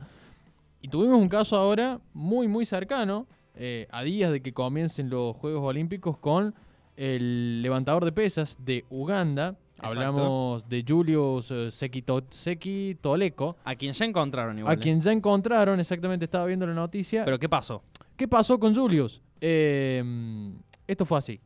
Y 0.81 0.87
tuvimos 0.87 1.19
un 1.19 1.27
caso 1.27 1.57
ahora 1.57 1.99
muy, 2.13 2.47
muy 2.47 2.65
cercano, 2.65 3.27
eh, 3.53 3.85
a 3.91 4.01
días 4.03 4.31
de 4.31 4.41
que 4.41 4.53
comiencen 4.53 5.09
los 5.09 5.35
Juegos 5.35 5.61
Olímpicos, 5.61 6.17
con 6.17 6.55
el 6.95 7.61
levantador 7.61 8.05
de 8.05 8.13
pesas 8.13 8.57
de 8.63 8.85
Uganda. 8.89 9.57
Exacto. 9.75 9.87
Hablamos 9.99 10.69
de 10.69 10.85
Julius 10.87 11.51
eh, 11.51 11.67
Sekito- 11.69 12.23
Sekitoleko, 12.29 13.57
A 13.65 13.75
quien 13.75 13.91
ya 13.91 14.05
encontraron 14.05 14.57
igual. 14.57 14.71
a 14.71 14.75
¿eh? 14.75 14.81
quien 14.81 15.01
ya 15.01 15.11
encontraron, 15.11 15.79
exactamente 15.81 16.25
estaba 16.25 16.45
viendo 16.45 16.65
la 16.65 16.73
noticia. 16.73 17.25
Pero 17.25 17.39
¿qué 17.39 17.49
pasó? 17.49 17.83
¿Qué 18.15 18.25
pasó 18.27 18.57
con 18.57 18.73
Julius? 18.73 19.21
Eh, 19.41 20.01
esto 20.87 21.05
fue 21.05 21.17
así. 21.17 21.41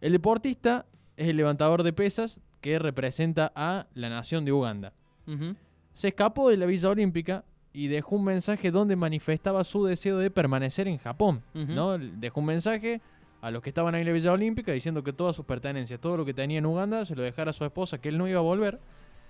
El 0.00 0.12
deportista 0.12 0.84
es 1.16 1.28
el 1.28 1.36
levantador 1.36 1.82
de 1.84 1.92
pesas 1.92 2.40
que 2.60 2.78
representa 2.78 3.52
a 3.54 3.86
la 3.94 4.08
nación 4.08 4.44
de 4.44 4.52
Uganda. 4.52 4.92
Se 5.92 6.08
escapó 6.08 6.48
de 6.50 6.56
la 6.56 6.66
Villa 6.66 6.88
Olímpica 6.90 7.44
y 7.72 7.88
dejó 7.88 8.16
un 8.16 8.24
mensaje 8.24 8.70
donde 8.70 8.96
manifestaba 8.96 9.62
su 9.64 9.84
deseo 9.84 10.18
de 10.18 10.30
permanecer 10.30 10.88
en 10.88 10.98
Japón. 10.98 11.42
¿no? 11.54 11.98
Dejó 11.98 12.40
un 12.40 12.46
mensaje 12.46 13.00
a 13.40 13.50
los 13.52 13.62
que 13.62 13.68
estaban 13.70 13.94
ahí 13.94 14.00
en 14.00 14.06
la 14.08 14.12
Villa 14.12 14.32
Olímpica 14.32 14.72
diciendo 14.72 15.04
que 15.04 15.12
todas 15.12 15.36
sus 15.36 15.44
pertenencias, 15.44 16.00
todo 16.00 16.16
lo 16.16 16.24
que 16.24 16.34
tenía 16.34 16.58
en 16.58 16.66
Uganda, 16.66 17.04
se 17.04 17.14
lo 17.14 17.22
dejara 17.22 17.50
a 17.50 17.52
su 17.52 17.64
esposa, 17.64 17.98
que 17.98 18.08
él 18.08 18.18
no 18.18 18.26
iba 18.26 18.38
a 18.38 18.42
volver, 18.42 18.80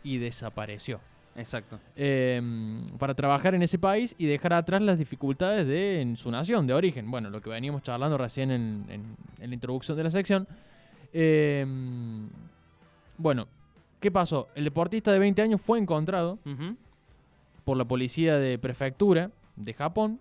y 0.02 0.16
desapareció. 0.18 1.00
Exacto. 1.36 1.78
Eh, 1.94 2.40
para 2.98 3.14
trabajar 3.14 3.54
en 3.54 3.62
ese 3.62 3.78
país 3.78 4.14
y 4.18 4.26
dejar 4.26 4.54
atrás 4.54 4.80
las 4.82 4.98
dificultades 4.98 5.66
de 5.66 6.00
en 6.00 6.16
su 6.16 6.30
nación 6.30 6.66
de 6.66 6.74
origen. 6.74 7.10
Bueno, 7.10 7.28
lo 7.30 7.40
que 7.40 7.50
veníamos 7.50 7.82
charlando 7.82 8.16
recién 8.18 8.50
en, 8.50 8.84
en- 8.88 9.16
en 9.40 9.50
la 9.50 9.54
introducción 9.54 9.96
de 9.96 10.04
la 10.04 10.10
sección. 10.10 10.48
Eh, 11.12 11.64
bueno, 13.18 13.46
¿qué 14.00 14.10
pasó? 14.10 14.48
El 14.54 14.64
deportista 14.64 15.12
de 15.12 15.18
20 15.18 15.42
años 15.42 15.60
fue 15.60 15.78
encontrado 15.78 16.38
por 17.64 17.76
la 17.76 17.84
policía 17.84 18.38
de 18.38 18.58
prefectura 18.58 19.30
de 19.56 19.74
Japón. 19.74 20.18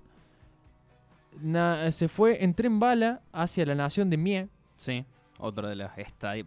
Na- 1.41 1.91
se 1.91 2.07
fue 2.07 2.43
en 2.43 2.53
tren 2.53 2.79
bala 2.79 3.21
hacia 3.31 3.65
la 3.65 3.75
nación 3.75 4.09
de 4.09 4.17
Mie, 4.17 4.49
Sí. 4.75 5.05
Otra 5.39 5.69
de 5.69 5.75
las 5.75 5.91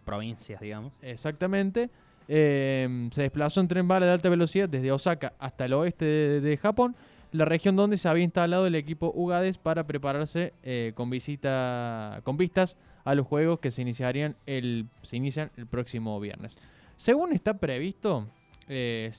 provincias, 0.03 0.59
digamos. 0.59 0.91
exactamente. 1.01 1.89
Eh, 2.27 3.07
se 3.11 3.21
desplazó 3.23 3.61
en 3.61 3.67
tren 3.69 3.87
bala 3.87 4.05
de 4.05 4.11
alta 4.11 4.27
velocidad 4.29 4.67
desde 4.69 4.91
Osaka 4.91 5.33
hasta 5.39 5.65
el 5.65 5.73
oeste 5.73 6.05
de, 6.05 6.41
de 6.41 6.57
Japón, 6.57 6.95
la 7.31 7.45
región 7.45 7.75
donde 7.77 7.95
se 7.97 8.07
había 8.09 8.23
instalado 8.25 8.67
el 8.67 8.75
equipo 8.75 9.11
Ugades 9.15 9.57
para 9.57 9.85
prepararse 9.87 10.53
eh, 10.63 10.91
con, 10.95 11.09
visita, 11.09 12.19
con 12.23 12.35
vistas 12.37 12.75
a 13.03 13.15
los 13.15 13.25
juegos 13.27 13.59
que 13.59 13.71
se 13.71 13.81
iniciarían 13.81 14.35
el, 14.45 14.87
se 15.01 15.17
inician 15.17 15.51
el 15.57 15.67
próximo 15.67 16.19
viernes. 16.19 16.57
Según 16.95 17.33
está 17.33 17.57
previsto, 17.57 18.27
eh, 18.67 19.11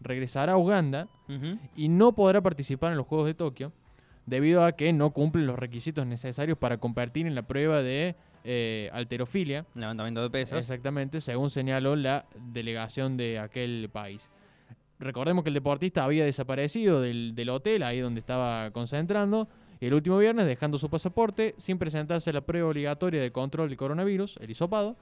regresará 0.00 0.52
a 0.52 0.56
Uganda 0.56 1.08
y 1.76 1.88
no 1.88 2.12
podrá 2.12 2.40
participar 2.40 2.92
en 2.92 2.98
los 2.98 3.06
Juegos 3.06 3.26
de 3.26 3.34
Tokio 3.34 3.72
debido 4.26 4.64
a 4.64 4.72
que 4.72 4.92
no 4.92 5.10
cumplen 5.10 5.46
los 5.46 5.58
requisitos 5.58 6.06
necesarios 6.06 6.58
para 6.58 6.78
competir 6.78 7.26
en 7.26 7.34
la 7.34 7.42
prueba 7.42 7.82
de 7.82 8.14
eh, 8.44 8.90
alterofilia. 8.92 9.64
Levantamiento 9.74 10.22
de 10.22 10.30
pesas. 10.30 10.58
Exactamente, 10.58 11.20
según 11.20 11.50
señaló 11.50 11.96
la 11.96 12.26
delegación 12.52 13.16
de 13.16 13.38
aquel 13.38 13.88
país. 13.90 14.30
Recordemos 15.00 15.44
que 15.44 15.50
el 15.50 15.54
deportista 15.54 16.04
había 16.04 16.24
desaparecido 16.24 17.00
del, 17.00 17.34
del 17.34 17.48
hotel, 17.50 17.82
ahí 17.82 18.00
donde 18.00 18.20
estaba 18.20 18.70
concentrando, 18.72 19.48
el 19.86 19.94
último 19.94 20.18
viernes 20.18 20.46
dejando 20.46 20.76
su 20.78 20.90
pasaporte 20.90 21.54
sin 21.58 21.78
presentarse 21.78 22.30
a 22.30 22.32
la 22.32 22.40
prueba 22.40 22.68
obligatoria 22.68 23.22
de 23.22 23.30
control 23.30 23.68
del 23.68 23.78
coronavirus, 23.78 24.38
el 24.42 24.50
hisopado, 24.50 24.96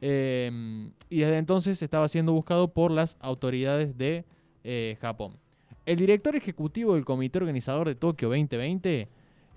eh, 0.00 0.90
y 1.08 1.18
desde 1.20 1.38
entonces 1.38 1.80
estaba 1.82 2.08
siendo 2.08 2.32
buscado 2.32 2.68
por 2.68 2.90
las 2.90 3.16
autoridades 3.20 3.96
de 3.96 4.24
eh, 4.64 4.96
Japón. 5.00 5.36
El 5.84 5.96
director 5.96 6.34
ejecutivo 6.34 6.94
del 6.94 7.04
comité 7.04 7.38
organizador 7.38 7.86
de 7.86 7.94
Tokio 7.94 8.28
2020, 8.28 9.08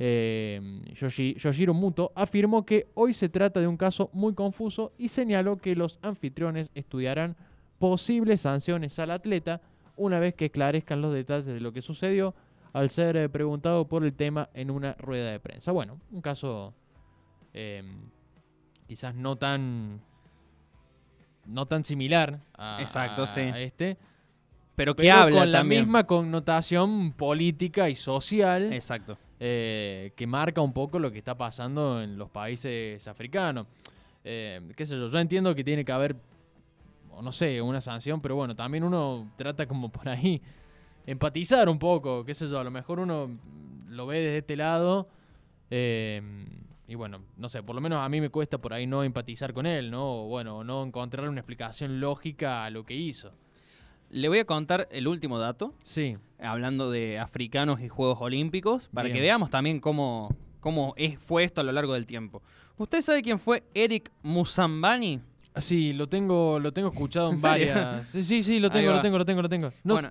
eh, 0.02 0.82
Yoshi- 0.94 1.36
Yoshiro 1.38 1.74
Muto, 1.74 2.12
afirmó 2.16 2.66
que 2.66 2.88
hoy 2.94 3.14
se 3.14 3.28
trata 3.30 3.60
de 3.60 3.68
un 3.68 3.78
caso 3.78 4.10
muy 4.14 4.34
confuso 4.34 4.94
y 4.98 5.08
señaló 5.08 5.58
que 5.58 5.76
los 5.76 6.00
anfitriones 6.04 6.70
estudiarán 6.76 7.36
posibles 7.80 8.42
sanciones 8.42 8.98
al 9.00 9.12
atleta 9.12 9.62
una 9.96 10.20
vez 10.20 10.34
que 10.36 10.46
esclarezcan 10.46 11.02
los 11.02 11.14
detalles 11.14 11.48
de 11.48 11.60
lo 11.60 11.74
que 11.74 11.82
sucedió 11.82 12.34
al 12.74 12.90
ser 12.90 13.18
eh, 13.18 13.30
preguntado 13.30 13.88
por 13.88 14.04
el 14.04 14.14
tema 14.14 14.50
en 14.54 14.70
una 14.72 14.94
rueda 14.94 15.32
de 15.32 15.40
prensa. 15.40 15.72
Bueno, 15.72 16.00
un 16.12 16.22
caso 16.22 16.74
eh, 17.54 17.84
quizás 18.88 19.16
no 19.16 19.36
tan 19.38 20.02
no 21.46 21.66
tan 21.66 21.84
similar 21.84 22.40
a, 22.58 22.82
Exacto, 22.82 23.24
a- 23.24 23.28
sí. 23.28 23.42
a 23.42 23.60
este, 23.60 23.98
Pero 24.76 24.96
que 24.96 25.04
pero 25.04 25.16
habla 25.16 25.40
con 25.40 25.52
la 25.52 25.64
misma 25.64 26.04
connotación 26.06 27.14
política 27.14 27.90
y 27.90 27.96
social 27.96 28.72
Exacto. 28.72 29.18
eh, 29.40 30.14
que 30.16 30.28
marca 30.28 30.62
un 30.62 30.74
poco 30.74 31.00
lo 31.00 31.12
que 31.12 31.18
está 31.18 31.36
pasando 31.36 32.02
en 32.04 32.18
los 32.18 32.30
países 32.30 33.08
africanos. 33.08 33.66
Eh, 34.24 34.72
qué 34.76 34.86
sé 34.86 34.96
yo, 34.96 35.08
yo 35.08 35.18
entiendo 35.20 35.56
que 35.56 35.64
tiene 35.64 35.84
que 35.84 35.92
haber, 35.92 36.16
o 37.12 37.22
no 37.24 37.32
sé, 37.32 37.60
una 37.62 37.82
sanción, 37.82 38.22
pero 38.22 38.36
bueno, 38.36 38.56
también 38.56 38.84
uno 38.84 39.32
trata 39.36 39.66
como 39.66 39.90
por 39.90 40.08
ahí 40.08 40.40
empatizar 41.06 41.70
un 41.70 41.80
poco, 41.80 42.24
qué 42.26 42.34
sé 42.34 42.48
yo, 42.48 42.60
a 42.60 42.64
lo 42.64 42.72
mejor 42.72 43.00
uno 43.00 43.30
lo 43.88 44.06
ve 44.08 44.20
desde 44.20 44.38
este 44.40 44.56
lado. 44.56 45.08
eh, 45.70 46.22
y 46.88 46.96
bueno, 46.96 47.22
no 47.38 47.50
sé, 47.50 47.62
por 47.62 47.76
lo 47.76 47.82
menos 47.82 48.00
a 48.04 48.10
mí 48.10 48.20
me 48.20 48.30
cuesta 48.32 48.58
por 48.58 48.74
ahí 48.74 48.88
no 48.88 49.04
empatizar 49.04 49.54
con 49.54 49.68
él, 49.68 49.92
¿no? 49.92 50.24
O 50.24 50.28
bueno, 50.28 50.64
no 50.64 50.84
encontrar 50.84 51.30
una 51.30 51.40
explicación 51.42 52.00
lógica 52.00 52.66
a 52.66 52.72
lo 52.72 52.84
que 52.84 52.96
hizo. 52.96 53.32
Le 54.10 54.28
voy 54.28 54.40
a 54.40 54.46
contar 54.46 54.88
el 54.92 55.08
último 55.08 55.38
dato, 55.38 55.76
Sí, 55.84 56.16
hablando 56.40 56.90
de 56.90 57.20
africanos 57.20 57.80
y 57.82 57.90
Juegos 57.90 58.18
Olímpicos, 58.22 58.90
para 58.92 59.04
Bien. 59.06 59.18
que 59.18 59.22
veamos 59.22 59.52
también 59.52 59.80
cómo, 59.80 60.36
cómo 60.62 60.96
es, 60.98 61.20
fue 61.20 61.44
esto 61.44 61.62
a 61.62 61.64
lo 61.64 61.72
largo 61.72 61.94
del 61.94 62.08
tiempo. 62.08 62.42
¿Usted 62.80 63.02
sabe 63.02 63.22
quién 63.22 63.38
fue 63.38 63.62
Eric 63.76 64.12
Musambani? 64.24 65.22
sí, 65.58 65.94
lo 65.94 66.08
tengo, 66.10 66.60
lo 66.60 66.72
tengo 66.74 66.88
escuchado 66.88 67.32
en 67.32 67.40
varias. 67.42 68.08
Sí, 68.08 68.24
sí, 68.24 68.42
sí, 68.42 68.60
lo 68.60 68.72
tengo, 68.72 68.94
lo 68.94 69.02
tengo, 69.02 69.20
lo 69.20 69.26
tengo, 69.26 69.42
lo 69.44 69.50
tengo. 69.50 69.72
No 69.84 69.94
bueno, 69.94 70.10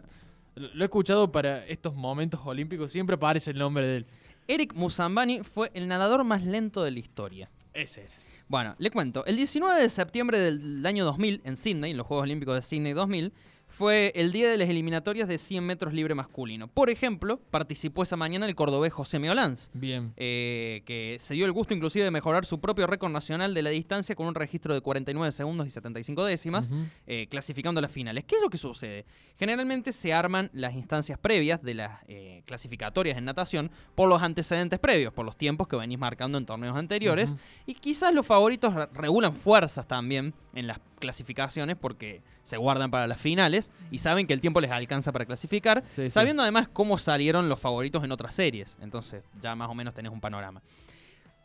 lo 0.58 0.68
lo 0.74 0.84
he 0.84 0.86
escuchado 0.86 1.30
para 1.30 1.64
estos 1.66 1.94
momentos 1.94 2.40
olímpicos, 2.44 2.90
siempre 2.90 3.16
aparece 3.16 3.50
el 3.50 3.58
nombre 3.58 3.86
de 3.86 3.96
él. 3.98 4.06
Eric 4.46 4.74
Musambani 4.74 5.42
fue 5.42 5.70
el 5.74 5.88
nadador 5.88 6.24
más 6.24 6.44
lento 6.44 6.82
de 6.82 6.90
la 6.90 6.98
historia. 6.98 7.50
Ese 7.74 8.04
era. 8.04 8.14
Bueno, 8.48 8.74
le 8.78 8.90
cuento. 8.90 9.26
El 9.26 9.36
19 9.36 9.82
de 9.82 9.90
septiembre 9.90 10.38
del 10.38 10.84
año 10.86 11.04
2000, 11.04 11.42
en 11.44 11.56
Sydney, 11.56 11.90
en 11.90 11.98
los 11.98 12.06
Juegos 12.06 12.22
Olímpicos 12.22 12.54
de 12.54 12.62
Sydney 12.62 12.94
2000, 12.94 13.32
fue 13.68 14.12
el 14.16 14.32
día 14.32 14.50
de 14.50 14.56
las 14.58 14.68
eliminatorias 14.68 15.28
de 15.28 15.38
100 15.38 15.64
metros 15.64 15.92
libre 15.94 16.14
masculino. 16.14 16.68
Por 16.68 16.90
ejemplo, 16.90 17.38
participó 17.50 18.02
esa 18.02 18.16
mañana 18.16 18.46
el 18.46 18.54
cordobés 18.54 18.92
José 18.92 19.18
Meolans, 19.18 19.70
Bien. 19.74 20.12
eh, 20.16 20.82
que 20.86 21.16
se 21.20 21.34
dio 21.34 21.46
el 21.46 21.52
gusto 21.52 21.74
inclusive 21.74 22.04
de 22.04 22.10
mejorar 22.10 22.44
su 22.44 22.60
propio 22.60 22.86
récord 22.86 23.12
nacional 23.12 23.54
de 23.54 23.62
la 23.62 23.70
distancia 23.70 24.14
con 24.16 24.26
un 24.26 24.34
registro 24.34 24.74
de 24.74 24.80
49 24.80 25.30
segundos 25.32 25.66
y 25.66 25.70
75 25.70 26.24
décimas, 26.24 26.68
Ujú. 26.68 26.84
eh, 27.06 27.26
clasificando 27.30 27.80
las 27.80 27.92
finales. 27.92 28.24
¿Qué 28.24 28.36
es 28.36 28.42
lo 28.42 28.48
que 28.50 28.58
sucede? 28.58 29.04
Generalmente 29.38 29.92
se 29.92 30.12
arman 30.12 30.50
las 30.52 30.74
instancias 30.74 31.18
previas 31.18 31.62
de 31.62 31.74
las 31.74 32.00
eh, 32.08 32.42
clasificatorias 32.46 33.16
en 33.18 33.26
natación 33.26 33.70
por 33.94 34.08
los 34.08 34.22
antecedentes 34.22 34.78
previos, 34.78 35.12
por 35.12 35.24
los 35.26 35.36
tiempos 35.36 35.68
que 35.68 35.76
venís 35.76 35.98
marcando 35.98 36.38
en 36.38 36.46
torneos 36.46 36.76
anteriores. 36.76 37.36
Y 37.66 37.74
quizás 37.74 38.14
los 38.14 38.26
favoritos 38.26 38.74
re- 38.74 38.88
regulan 38.94 39.36
fuerzas 39.36 39.86
también 39.86 40.34
en 40.54 40.66
las 40.66 40.78
clasificaciones 40.98 41.76
porque 41.76 42.22
se 42.42 42.56
guardan 42.56 42.90
para 42.90 43.06
las 43.06 43.20
finales 43.20 43.70
y 43.90 43.98
saben 43.98 44.26
que 44.26 44.32
el 44.34 44.40
tiempo 44.40 44.60
les 44.60 44.70
alcanza 44.70 45.12
para 45.12 45.24
clasificar, 45.26 45.82
Sí, 45.86 46.02
sí. 46.02 46.10
sabiendo 46.10 46.42
además 46.42 46.68
cómo 46.72 46.98
salieron 46.98 47.48
los 47.48 47.60
favoritos 47.60 48.04
en 48.04 48.12
otras 48.12 48.34
series. 48.34 48.76
Entonces 48.80 49.22
ya 49.40 49.54
más 49.54 49.68
o 49.70 49.74
menos 49.74 49.94
tenés 49.94 50.12
un 50.12 50.20
panorama. 50.20 50.62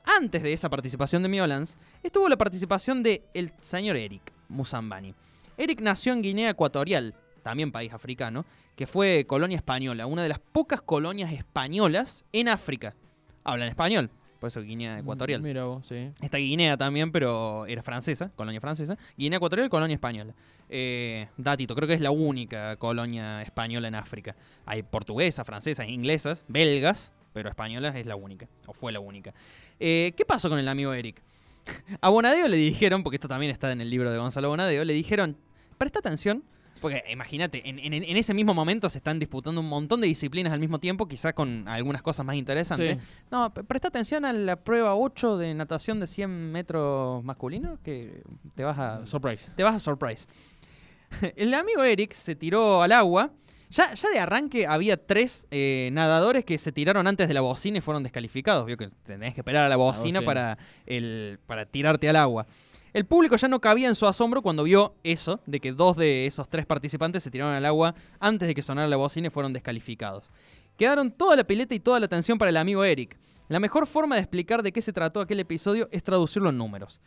Antes 0.05 0.43
de 0.43 0.51
esa 0.53 0.69
participación 0.69 1.23
de 1.23 1.29
Miolans, 1.29 1.77
estuvo 2.03 2.27
la 2.27 2.37
participación 2.37 3.03
de 3.03 3.23
el 3.33 3.53
señor 3.61 3.95
Eric 3.95 4.33
Musambani. 4.49 5.15
Eric 5.57 5.79
nació 5.81 6.11
en 6.13 6.21
Guinea 6.21 6.49
Ecuatorial, 6.49 7.13
también 7.41 7.71
país 7.71 7.93
africano, 7.93 8.45
que 8.75 8.87
fue 8.87 9.25
colonia 9.27 9.55
española, 9.57 10.05
una 10.07 10.23
de 10.23 10.29
las 10.29 10.39
pocas 10.39 10.81
colonias 10.81 11.31
españolas 11.31 12.25
en 12.33 12.49
África. 12.49 12.95
Hablan 13.45 13.69
español, 13.69 14.09
por 14.43 14.49
eso 14.49 14.61
Guinea 14.61 14.99
Ecuatorial. 14.99 15.41
Mira 15.41 15.63
vos, 15.63 15.87
sí. 15.87 16.11
Está 16.19 16.37
Guinea 16.37 16.75
también, 16.75 17.13
pero 17.13 17.65
era 17.65 17.81
francesa, 17.81 18.29
colonia 18.35 18.59
francesa. 18.59 18.97
Guinea 19.15 19.37
Ecuatorial, 19.37 19.69
colonia 19.69 19.93
española. 19.93 20.33
Eh, 20.67 21.29
datito, 21.37 21.73
creo 21.75 21.87
que 21.87 21.93
es 21.93 22.01
la 22.01 22.11
única 22.11 22.75
colonia 22.75 23.41
española 23.41 23.87
en 23.87 23.95
África. 23.95 24.35
Hay 24.65 24.83
portuguesas, 24.83 25.47
francesas, 25.47 25.87
inglesas, 25.87 26.43
belgas, 26.49 27.13
pero 27.31 27.47
españolas 27.47 27.95
es 27.95 28.05
la 28.05 28.17
única, 28.17 28.49
o 28.67 28.73
fue 28.73 28.91
la 28.91 28.99
única. 28.99 29.33
Eh, 29.79 30.11
¿Qué 30.17 30.25
pasó 30.25 30.49
con 30.49 30.59
el 30.59 30.67
amigo 30.67 30.93
Eric? 30.93 31.21
A 32.01 32.09
Bonadeo 32.09 32.49
le 32.49 32.57
dijeron, 32.57 33.01
porque 33.01 33.15
esto 33.15 33.29
también 33.29 33.49
está 33.49 33.71
en 33.71 33.79
el 33.79 33.89
libro 33.89 34.11
de 34.11 34.17
Gonzalo 34.17 34.49
Bonadeo, 34.49 34.83
le 34.83 34.91
dijeron, 34.91 35.37
presta 35.77 35.99
atención, 35.99 36.43
porque 36.83 37.03
imagínate, 37.11 37.67
en, 37.67 37.79
en- 37.79 37.93
en 37.93 38.17
ese 38.17 38.33
mismo 38.35 38.53
momento 38.53 38.89
se 38.89 38.99
están 38.99 39.17
disputando 39.17 39.61
un 39.61 39.67
montón 39.69 40.01
de 40.01 40.07
disciplinas 40.07 40.53
al 40.53 40.59
mismo 40.59 40.79
tiempo, 40.79 41.07
quizá 41.07 41.33
con 41.33 41.67
algunas 41.67 42.01
cosas 42.03 42.25
más 42.25 42.35
interesantes. 42.35 42.97
Sí. 43.01 43.03
No, 43.31 43.51
presta 43.53 43.87
atención 43.87 44.25
a 44.25 44.33
la 44.33 44.57
prueba 44.57 44.93
8 44.95 45.37
de 45.37 45.53
natación 45.55 45.99
de 45.99 46.07
100 46.07 46.51
metros 46.51 47.23
masculino, 47.23 47.79
que 47.83 48.21
te 48.53 48.63
vas 48.63 48.77
a, 48.77 49.05
Surprise. 49.07 49.49
te 49.55 49.63
vas 49.63 49.75
a 49.75 49.79
surprise. 49.79 50.27
El 51.35 51.53
amigo 51.53 51.83
Eric 51.83 52.13
se 52.13 52.35
tiró 52.35 52.81
al 52.81 52.91
agua. 52.91 53.31
Ya, 53.69 53.91
ya 53.95 54.09
de 54.11 54.19
arranque 54.19 54.67
había 54.67 54.97
tres 54.97 55.47
eh, 55.49 55.89
nadadores 55.93 56.45
que 56.45 56.59
se 56.59 56.71
tiraron 56.71 57.07
antes 57.07 57.27
de 57.27 57.33
la 57.33 57.41
bocina 57.41 57.79
y 57.79 57.81
fueron 57.81 58.03
descalificados. 58.03 58.67
Vio 58.67 58.77
que 58.77 58.87
tenés 59.03 59.33
que 59.33 59.41
esperar 59.41 59.63
a 59.63 59.69
la 59.69 59.77
bocina, 59.77 60.19
bocina. 60.19 60.21
para, 60.25 60.57
el, 60.85 61.39
para 61.47 61.65
tirarte 61.65 62.07
al 62.07 62.17
agua. 62.17 62.45
El 62.93 63.05
público 63.05 63.35
ya 63.35 63.47
no 63.47 63.59
cabía 63.59 63.87
en 63.87 63.95
su 63.95 64.05
asombro 64.05 64.43
cuando 64.43 64.63
vio 64.63 64.95
eso, 65.03 65.39
de 65.47 65.59
que 65.59 65.71
dos 65.71 65.97
de 65.97 66.27
esos 66.27 66.47
tres 66.47 66.67
participantes 66.67 67.23
se 67.23 67.31
tiraron 67.31 67.55
al 67.55 67.65
agua 67.65 67.95
antes 68.19 68.47
de 68.47 68.53
que 68.53 68.61
sonara 68.61 68.87
la 68.87 68.97
bocina 68.97 69.27
y 69.27 69.31
fueron 69.31 69.51
descalificados. 69.51 70.29
Quedaron 70.77 71.11
toda 71.11 71.35
la 71.35 71.43
pileta 71.43 71.73
y 71.73 71.79
toda 71.79 71.99
la 71.99 72.05
atención 72.05 72.37
para 72.37 72.49
el 72.49 72.57
amigo 72.57 72.83
Eric. 72.83 73.17
La 73.49 73.59
mejor 73.59 73.87
forma 73.87 74.15
de 74.15 74.21
explicar 74.21 74.61
de 74.61 74.71
qué 74.71 74.81
se 74.81 74.93
trató 74.93 75.21
aquel 75.21 75.39
episodio 75.39 75.89
es 75.91 76.03
traducirlo 76.03 76.51
en 76.51 76.57
números. 76.57 77.01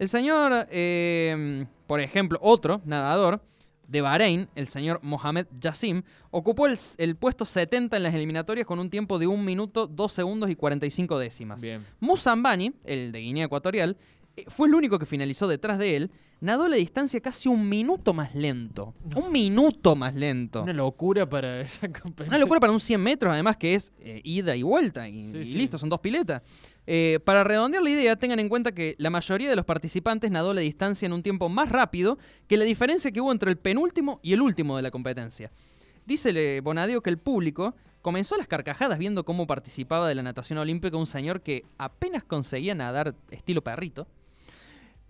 El 0.00 0.08
señor, 0.08 0.66
eh, 0.70 1.66
por 1.86 2.00
ejemplo, 2.00 2.38
otro 2.42 2.80
nadador 2.84 3.40
de 3.86 4.00
Bahrein, 4.00 4.48
el 4.54 4.68
señor 4.68 5.00
Mohamed 5.02 5.46
Yassim, 5.58 6.02
ocupó 6.30 6.66
el, 6.66 6.78
el 6.98 7.16
puesto 7.16 7.44
70 7.44 7.96
en 7.96 8.02
las 8.02 8.14
eliminatorias 8.14 8.66
con 8.66 8.78
un 8.78 8.90
tiempo 8.90 9.18
de 9.18 9.26
1 9.26 9.42
minuto, 9.42 9.86
2 9.86 10.12
segundos 10.12 10.50
y 10.50 10.56
45 10.56 11.18
décimas. 11.18 11.62
Bien. 11.62 11.84
Musambani, 11.98 12.74
el 12.84 13.12
de 13.12 13.20
Guinea 13.20 13.46
Ecuatorial, 13.46 13.96
fue 14.48 14.68
el 14.68 14.74
único 14.74 14.98
que 14.98 15.06
finalizó 15.06 15.48
detrás 15.48 15.78
de 15.78 15.96
él, 15.96 16.10
nadó 16.40 16.68
la 16.68 16.76
distancia 16.76 17.20
casi 17.20 17.48
un 17.48 17.68
minuto 17.68 18.14
más 18.14 18.34
lento. 18.34 18.94
Un 19.16 19.32
minuto 19.32 19.96
más 19.96 20.14
lento. 20.14 20.62
Una 20.62 20.72
locura 20.72 21.28
para 21.28 21.60
esa 21.60 21.88
competencia. 21.88 22.28
Una 22.28 22.38
locura 22.38 22.60
para 22.60 22.72
un 22.72 22.80
100 22.80 23.00
metros, 23.00 23.32
además 23.32 23.56
que 23.56 23.74
es 23.74 23.92
eh, 24.00 24.20
ida 24.24 24.54
y 24.56 24.62
vuelta. 24.62 25.08
Y, 25.08 25.30
Sí, 25.32 25.38
y 25.38 25.44
sí. 25.44 25.54
listo, 25.56 25.78
son 25.78 25.88
dos 25.88 26.00
piletas. 26.00 26.42
Eh, 26.86 27.20
para 27.24 27.44
redondear 27.44 27.82
la 27.82 27.90
idea, 27.90 28.16
tengan 28.16 28.38
en 28.38 28.48
cuenta 28.48 28.72
que 28.72 28.94
la 28.98 29.10
mayoría 29.10 29.50
de 29.50 29.56
los 29.56 29.64
participantes 29.66 30.30
nadó 30.30 30.54
la 30.54 30.62
distancia 30.62 31.04
en 31.04 31.12
un 31.12 31.22
tiempo 31.22 31.48
más 31.48 31.68
rápido 31.68 32.18
que 32.46 32.56
la 32.56 32.64
diferencia 32.64 33.10
que 33.10 33.20
hubo 33.20 33.30
entre 33.32 33.50
el 33.50 33.58
penúltimo 33.58 34.20
y 34.22 34.32
el 34.32 34.40
último 34.40 34.76
de 34.76 34.82
la 34.82 34.90
competencia. 34.90 35.50
Dícele 36.06 36.62
Bonadeo 36.62 37.02
que 37.02 37.10
el 37.10 37.18
público 37.18 37.74
comenzó 38.00 38.38
las 38.38 38.46
carcajadas 38.46 38.98
viendo 38.98 39.24
cómo 39.26 39.46
participaba 39.46 40.08
de 40.08 40.14
la 40.14 40.22
natación 40.22 40.58
olímpica 40.58 40.96
un 40.96 41.06
señor 41.06 41.42
que 41.42 41.66
apenas 41.76 42.24
conseguía 42.24 42.74
nadar 42.74 43.14
estilo 43.30 43.62
perrito. 43.62 44.06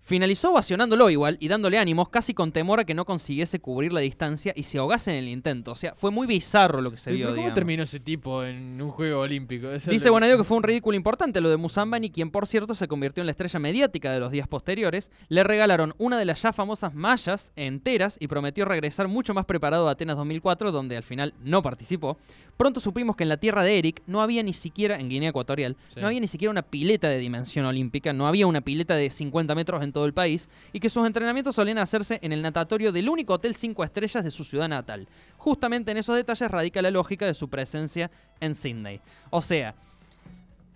Finalizó 0.09 0.49
ovacionándolo 0.53 1.07
igual 1.11 1.37
y 1.39 1.49
dándole 1.49 1.77
ánimos, 1.77 2.09
casi 2.09 2.33
con 2.33 2.51
temor 2.51 2.79
a 2.79 2.83
que 2.83 2.95
no 2.95 3.05
consiguiese 3.05 3.59
cubrir 3.59 3.93
la 3.93 3.99
distancia 3.99 4.53
y 4.55 4.63
se 4.63 4.79
ahogase 4.79 5.11
en 5.11 5.17
el 5.17 5.29
intento. 5.29 5.71
O 5.71 5.75
sea, 5.75 5.93
fue 5.95 6.09
muy 6.09 6.25
bizarro 6.25 6.81
lo 6.81 6.89
que 6.89 6.97
se 6.97 7.11
¿Y 7.11 7.17
vio. 7.17 7.25
¿Cómo 7.27 7.35
digamos. 7.35 7.53
terminó 7.53 7.83
ese 7.83 7.99
tipo 7.99 8.43
en 8.43 8.81
un 8.81 8.89
juego 8.89 9.19
olímpico? 9.21 9.69
Eso 9.69 9.91
Dice 9.91 10.09
Bonadeo 10.09 10.39
que 10.39 10.43
fue 10.43 10.57
un 10.57 10.63
ridículo 10.63 10.97
importante 10.97 11.41
lo 11.41 11.49
de 11.51 11.57
Musambani, 11.57 12.09
quien 12.09 12.31
por 12.31 12.47
cierto 12.47 12.73
se 12.73 12.87
convirtió 12.87 13.21
en 13.21 13.27
la 13.27 13.31
estrella 13.33 13.59
mediática 13.59 14.11
de 14.11 14.19
los 14.19 14.31
días 14.31 14.47
posteriores. 14.47 15.11
Le 15.27 15.43
regalaron 15.43 15.93
una 15.99 16.17
de 16.17 16.25
las 16.25 16.41
ya 16.41 16.53
famosas 16.53 16.95
mallas 16.95 17.51
enteras 17.55 18.17
y 18.19 18.25
prometió 18.25 18.65
regresar 18.65 19.07
mucho 19.07 19.35
más 19.35 19.45
preparado 19.45 19.87
a 19.87 19.91
Atenas 19.91 20.17
2004, 20.17 20.71
donde 20.71 20.97
al 20.97 21.03
final 21.03 21.35
no 21.43 21.61
participó. 21.61 22.17
Pronto 22.57 22.79
supimos 22.79 23.15
que 23.15 23.23
en 23.23 23.29
la 23.29 23.37
tierra 23.37 23.63
de 23.63 23.77
Eric 23.77 24.01
no 24.07 24.21
había 24.23 24.41
ni 24.41 24.53
siquiera, 24.53 24.99
en 24.99 25.07
Guinea 25.07 25.29
Ecuatorial, 25.29 25.77
Sí. 25.93 26.01
no 26.01 26.07
había 26.07 26.19
ni 26.19 26.27
siquiera 26.27 26.49
una 26.49 26.63
pileta 26.63 27.07
de 27.09 27.19
dimensión 27.19 27.65
olímpica, 27.67 28.11
no 28.11 28.27
había 28.27 28.47
una 28.47 28.61
pileta 28.61 28.95
de 28.95 29.11
50 29.11 29.53
metros 29.53 29.83
en 29.83 29.93
todo 29.93 29.98
el 30.05 30.13
país 30.13 30.49
y 30.73 30.79
que 30.79 30.89
sus 30.89 31.05
entrenamientos 31.05 31.55
solían 31.55 31.77
hacerse 31.77 32.19
en 32.21 32.31
el 32.31 32.41
natatorio 32.41 32.91
del 32.91 33.09
único 33.09 33.33
hotel 33.33 33.55
5 33.55 33.83
estrellas 33.83 34.23
de 34.23 34.31
su 34.31 34.43
ciudad 34.43 34.67
natal. 34.69 35.07
Justamente 35.37 35.91
en 35.91 35.97
esos 35.97 36.15
detalles 36.15 36.49
radica 36.51 36.81
la 36.81 36.91
lógica 36.91 37.25
de 37.25 37.33
su 37.33 37.49
presencia 37.49 38.11
en 38.39 38.55
Sydney. 38.55 38.99
O 39.29 39.41
sea, 39.41 39.75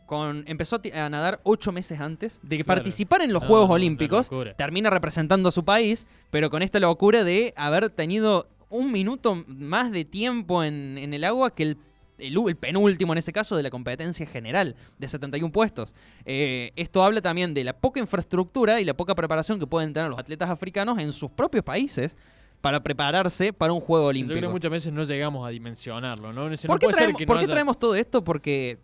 con, 0.06 0.44
empezó 0.48 0.82
a 0.94 1.10
nadar 1.10 1.40
ocho 1.44 1.72
meses 1.72 2.00
antes 2.00 2.40
de 2.44 2.58
Claro. 2.58 2.68
participar 2.68 3.22
en 3.22 3.34
los 3.34 3.42
No, 3.44 3.48
Juegos 3.48 3.70
Olímpicos. 3.70 4.30
Termina 4.58 4.90
representando 4.90 5.50
a 5.50 5.52
su 5.52 5.64
país, 5.64 6.08
pero 6.30 6.50
con 6.50 6.62
esta 6.62 6.80
locura 6.80 7.24
de 7.24 7.54
haber 7.56 7.90
tenido 7.90 8.48
un 8.70 8.92
minuto 8.92 9.44
más 9.48 9.92
de 9.92 10.04
tiempo 10.04 10.64
en, 10.64 10.98
en 10.98 11.14
el 11.14 11.24
agua 11.24 11.52
que 11.54 11.64
el, 11.64 11.78
el 12.17 12.56
penúltimo, 12.56 13.13
en 13.13 13.17
ese 13.19 13.34
caso, 13.34 13.56
de 13.58 13.63
la 13.63 13.69
competencia 13.69 14.26
general 14.26 14.76
de 14.99 15.08
71 15.08 15.52
puestos. 15.52 15.93
Eh, 16.26 16.71
esto 16.76 17.04
habla 17.04 17.21
también 17.21 17.54
de 17.54 17.63
la 17.63 17.73
poca 17.73 17.99
infraestructura 17.99 18.80
y 18.80 18.86
la 18.86 18.93
poca 18.93 19.15
preparación 19.15 19.60
que 19.60 19.67
pueden 19.67 19.93
tener 19.93 20.10
los 20.10 20.19
atletas 20.19 20.49
africanos 20.49 20.99
en 20.99 21.12
sus 21.13 21.32
propios 21.32 21.63
países 21.63 22.15
para 22.62 22.82
prepararse 22.82 23.52
para 23.52 23.73
un 23.73 23.82
juego 23.82 24.12
Sí, 24.12 24.19
Yo 24.19 24.26
olímpico. 24.26 24.38
creo 24.39 24.49
que 24.49 24.54
muchas 24.54 24.71
veces 24.71 24.93
no 24.93 25.04
llegamos 25.04 25.45
a 25.45 25.49
dimensionarlo, 25.49 26.32
¿no? 26.32 26.49
Ese 26.52 26.67
¿Por 26.67 26.76
no 26.76 26.80
qué, 26.80 26.86
puede 26.86 26.93
ser 26.93 27.04
traemos, 27.04 27.17
que 27.19 27.26
por 27.28 27.36
no 27.36 27.39
qué 27.41 27.45
haya- 27.45 27.54
traemos 27.54 27.78
todo 27.80 27.95
esto? 27.95 28.23
Porque 28.23 28.78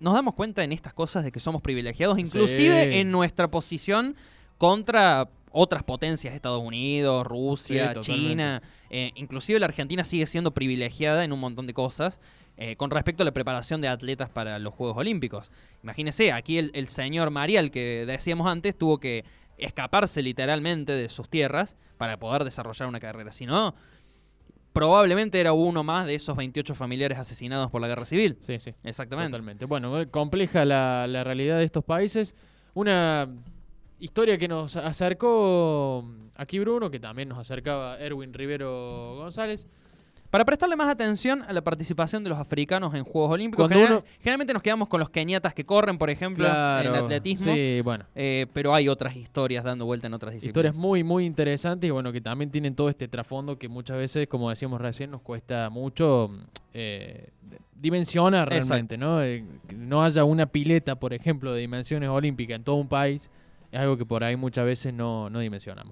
nos 0.00 0.14
damos 0.14 0.34
cuenta 0.34 0.64
en 0.64 0.72
estas 0.72 0.94
cosas 0.94 1.22
de 1.22 1.30
que 1.30 1.38
somos 1.38 1.62
privilegiados, 1.62 2.18
inclusive 2.18 2.90
Sí. 2.92 2.98
en 2.98 3.10
nuestra 3.12 3.48
posición 3.48 4.16
contra 4.58 5.28
otras 5.52 5.82
potencias, 5.82 6.34
Estados 6.34 6.62
Unidos, 6.62 7.26
Rusia, 7.26 7.92
Sí. 7.94 8.00
China. 8.00 8.62
eh, 8.90 9.12
inclusive 9.14 9.58
la 9.60 9.66
Argentina 9.66 10.04
sigue 10.04 10.26
siendo 10.26 10.52
privilegiada 10.52 11.24
en 11.24 11.32
un 11.32 11.40
montón 11.40 11.66
de 11.66 11.74
cosas 11.74 12.18
eh, 12.56 12.76
con 12.76 12.90
respecto 12.90 13.22
a 13.22 13.26
la 13.26 13.32
preparación 13.32 13.80
de 13.80 13.88
atletas 13.88 14.28
para 14.28 14.58
los 14.58 14.74
Juegos 14.74 14.96
Olímpicos. 14.98 15.50
Imagínese, 15.82 16.32
aquí 16.32 16.58
el, 16.58 16.70
el 16.74 16.88
señor 16.88 17.30
Marial 17.30 17.70
que 17.70 18.04
decíamos 18.06 18.46
antes 18.46 18.76
tuvo 18.76 18.98
que 18.98 19.24
escaparse 19.58 20.22
literalmente 20.22 20.92
de 20.92 21.08
sus 21.08 21.28
tierras 21.28 21.76
para 21.98 22.18
poder 22.18 22.44
desarrollar 22.44 22.88
una 22.88 23.00
carrera. 23.00 23.30
Si 23.32 23.46
no, 23.46 23.74
probablemente 24.72 25.40
era 25.40 25.52
uno 25.52 25.82
más 25.82 26.06
de 26.06 26.14
esos 26.14 26.36
28 26.36 26.74
familiares 26.74 27.18
asesinados 27.18 27.70
por 27.70 27.80
la 27.80 27.88
guerra 27.88 28.04
civil. 28.04 28.38
Sí, 28.40 28.58
sí. 28.60 28.74
Exactamente. 28.84 29.30
Totalmente. 29.32 29.64
Bueno, 29.66 30.00
eh, 30.00 30.06
compleja 30.08 30.64
la, 30.64 31.06
la 31.06 31.24
realidad 31.24 31.58
de 31.58 31.64
estos 31.64 31.84
países. 31.84 32.34
Una 32.74 33.28
historia 34.00 34.36
que 34.38 34.48
nos 34.48 34.76
acercó 34.76 36.04
aquí 36.36 36.58
Bruno, 36.58 36.90
que 36.90 36.98
también 37.00 37.28
nos 37.28 37.38
acercaba 37.38 37.98
Erwin 37.98 38.32
Rivero 38.32 39.14
González. 39.16 39.66
Para 40.30 40.44
prestarle 40.44 40.76
más 40.76 40.88
atención 40.88 41.42
a 41.48 41.52
la 41.52 41.60
participación 41.60 42.22
de 42.22 42.30
los 42.30 42.38
africanos 42.38 42.94
en 42.94 43.02
Juegos 43.02 43.32
Olímpicos, 43.32 43.64
Cuando 43.64 43.74
general- 43.74 44.04
uno- 44.04 44.16
generalmente 44.20 44.52
nos 44.52 44.62
quedamos 44.62 44.86
con 44.86 45.00
los 45.00 45.10
keniatas 45.10 45.54
que 45.54 45.66
corren, 45.66 45.98
por 45.98 46.08
ejemplo, 46.08 46.46
en 46.46 46.94
atletismo. 46.94 47.52
Sí, 47.52 47.80
bueno. 47.82 48.04
eh, 48.14 48.46
pero 48.52 48.72
hay 48.72 48.88
otras 48.88 49.16
historias 49.16 49.64
dando 49.64 49.86
vuelta 49.86 50.06
en 50.06 50.14
otras 50.14 50.32
disciplinas. 50.32 50.70
Historias 50.70 50.76
muy, 50.76 51.02
muy 51.02 51.26
interesantes 51.26 51.88
y 51.88 51.90
bueno, 51.90 52.12
que 52.12 52.20
también 52.20 52.48
tienen 52.52 52.76
todo 52.76 52.88
este 52.88 53.08
trasfondo 53.08 53.58
que 53.58 53.68
muchas 53.68 53.96
veces, 53.98 54.28
como 54.28 54.50
decíamos 54.50 54.80
recién, 54.80 55.10
nos 55.10 55.20
cuesta 55.20 55.68
mucho 55.68 56.30
eh, 56.74 57.30
dimensionar 57.74 58.52
Exacto. 58.52 58.68
realmente, 58.68 58.98
¿no? 58.98 59.24
Eh, 59.24 59.44
no 59.74 60.04
haya 60.04 60.22
una 60.22 60.46
pileta, 60.46 60.94
por 60.94 61.12
ejemplo, 61.12 61.52
de 61.52 61.60
dimensiones 61.62 62.08
olímpicas 62.08 62.54
en 62.54 62.62
todo 62.62 62.76
un 62.76 62.88
país, 62.88 63.30
es 63.70 63.80
algo 63.80 63.96
que 63.96 64.04
por 64.06 64.24
ahí 64.24 64.36
muchas 64.36 64.64
veces 64.64 64.92
no, 64.92 65.30
no 65.30 65.40
dimensionamos. 65.40 65.88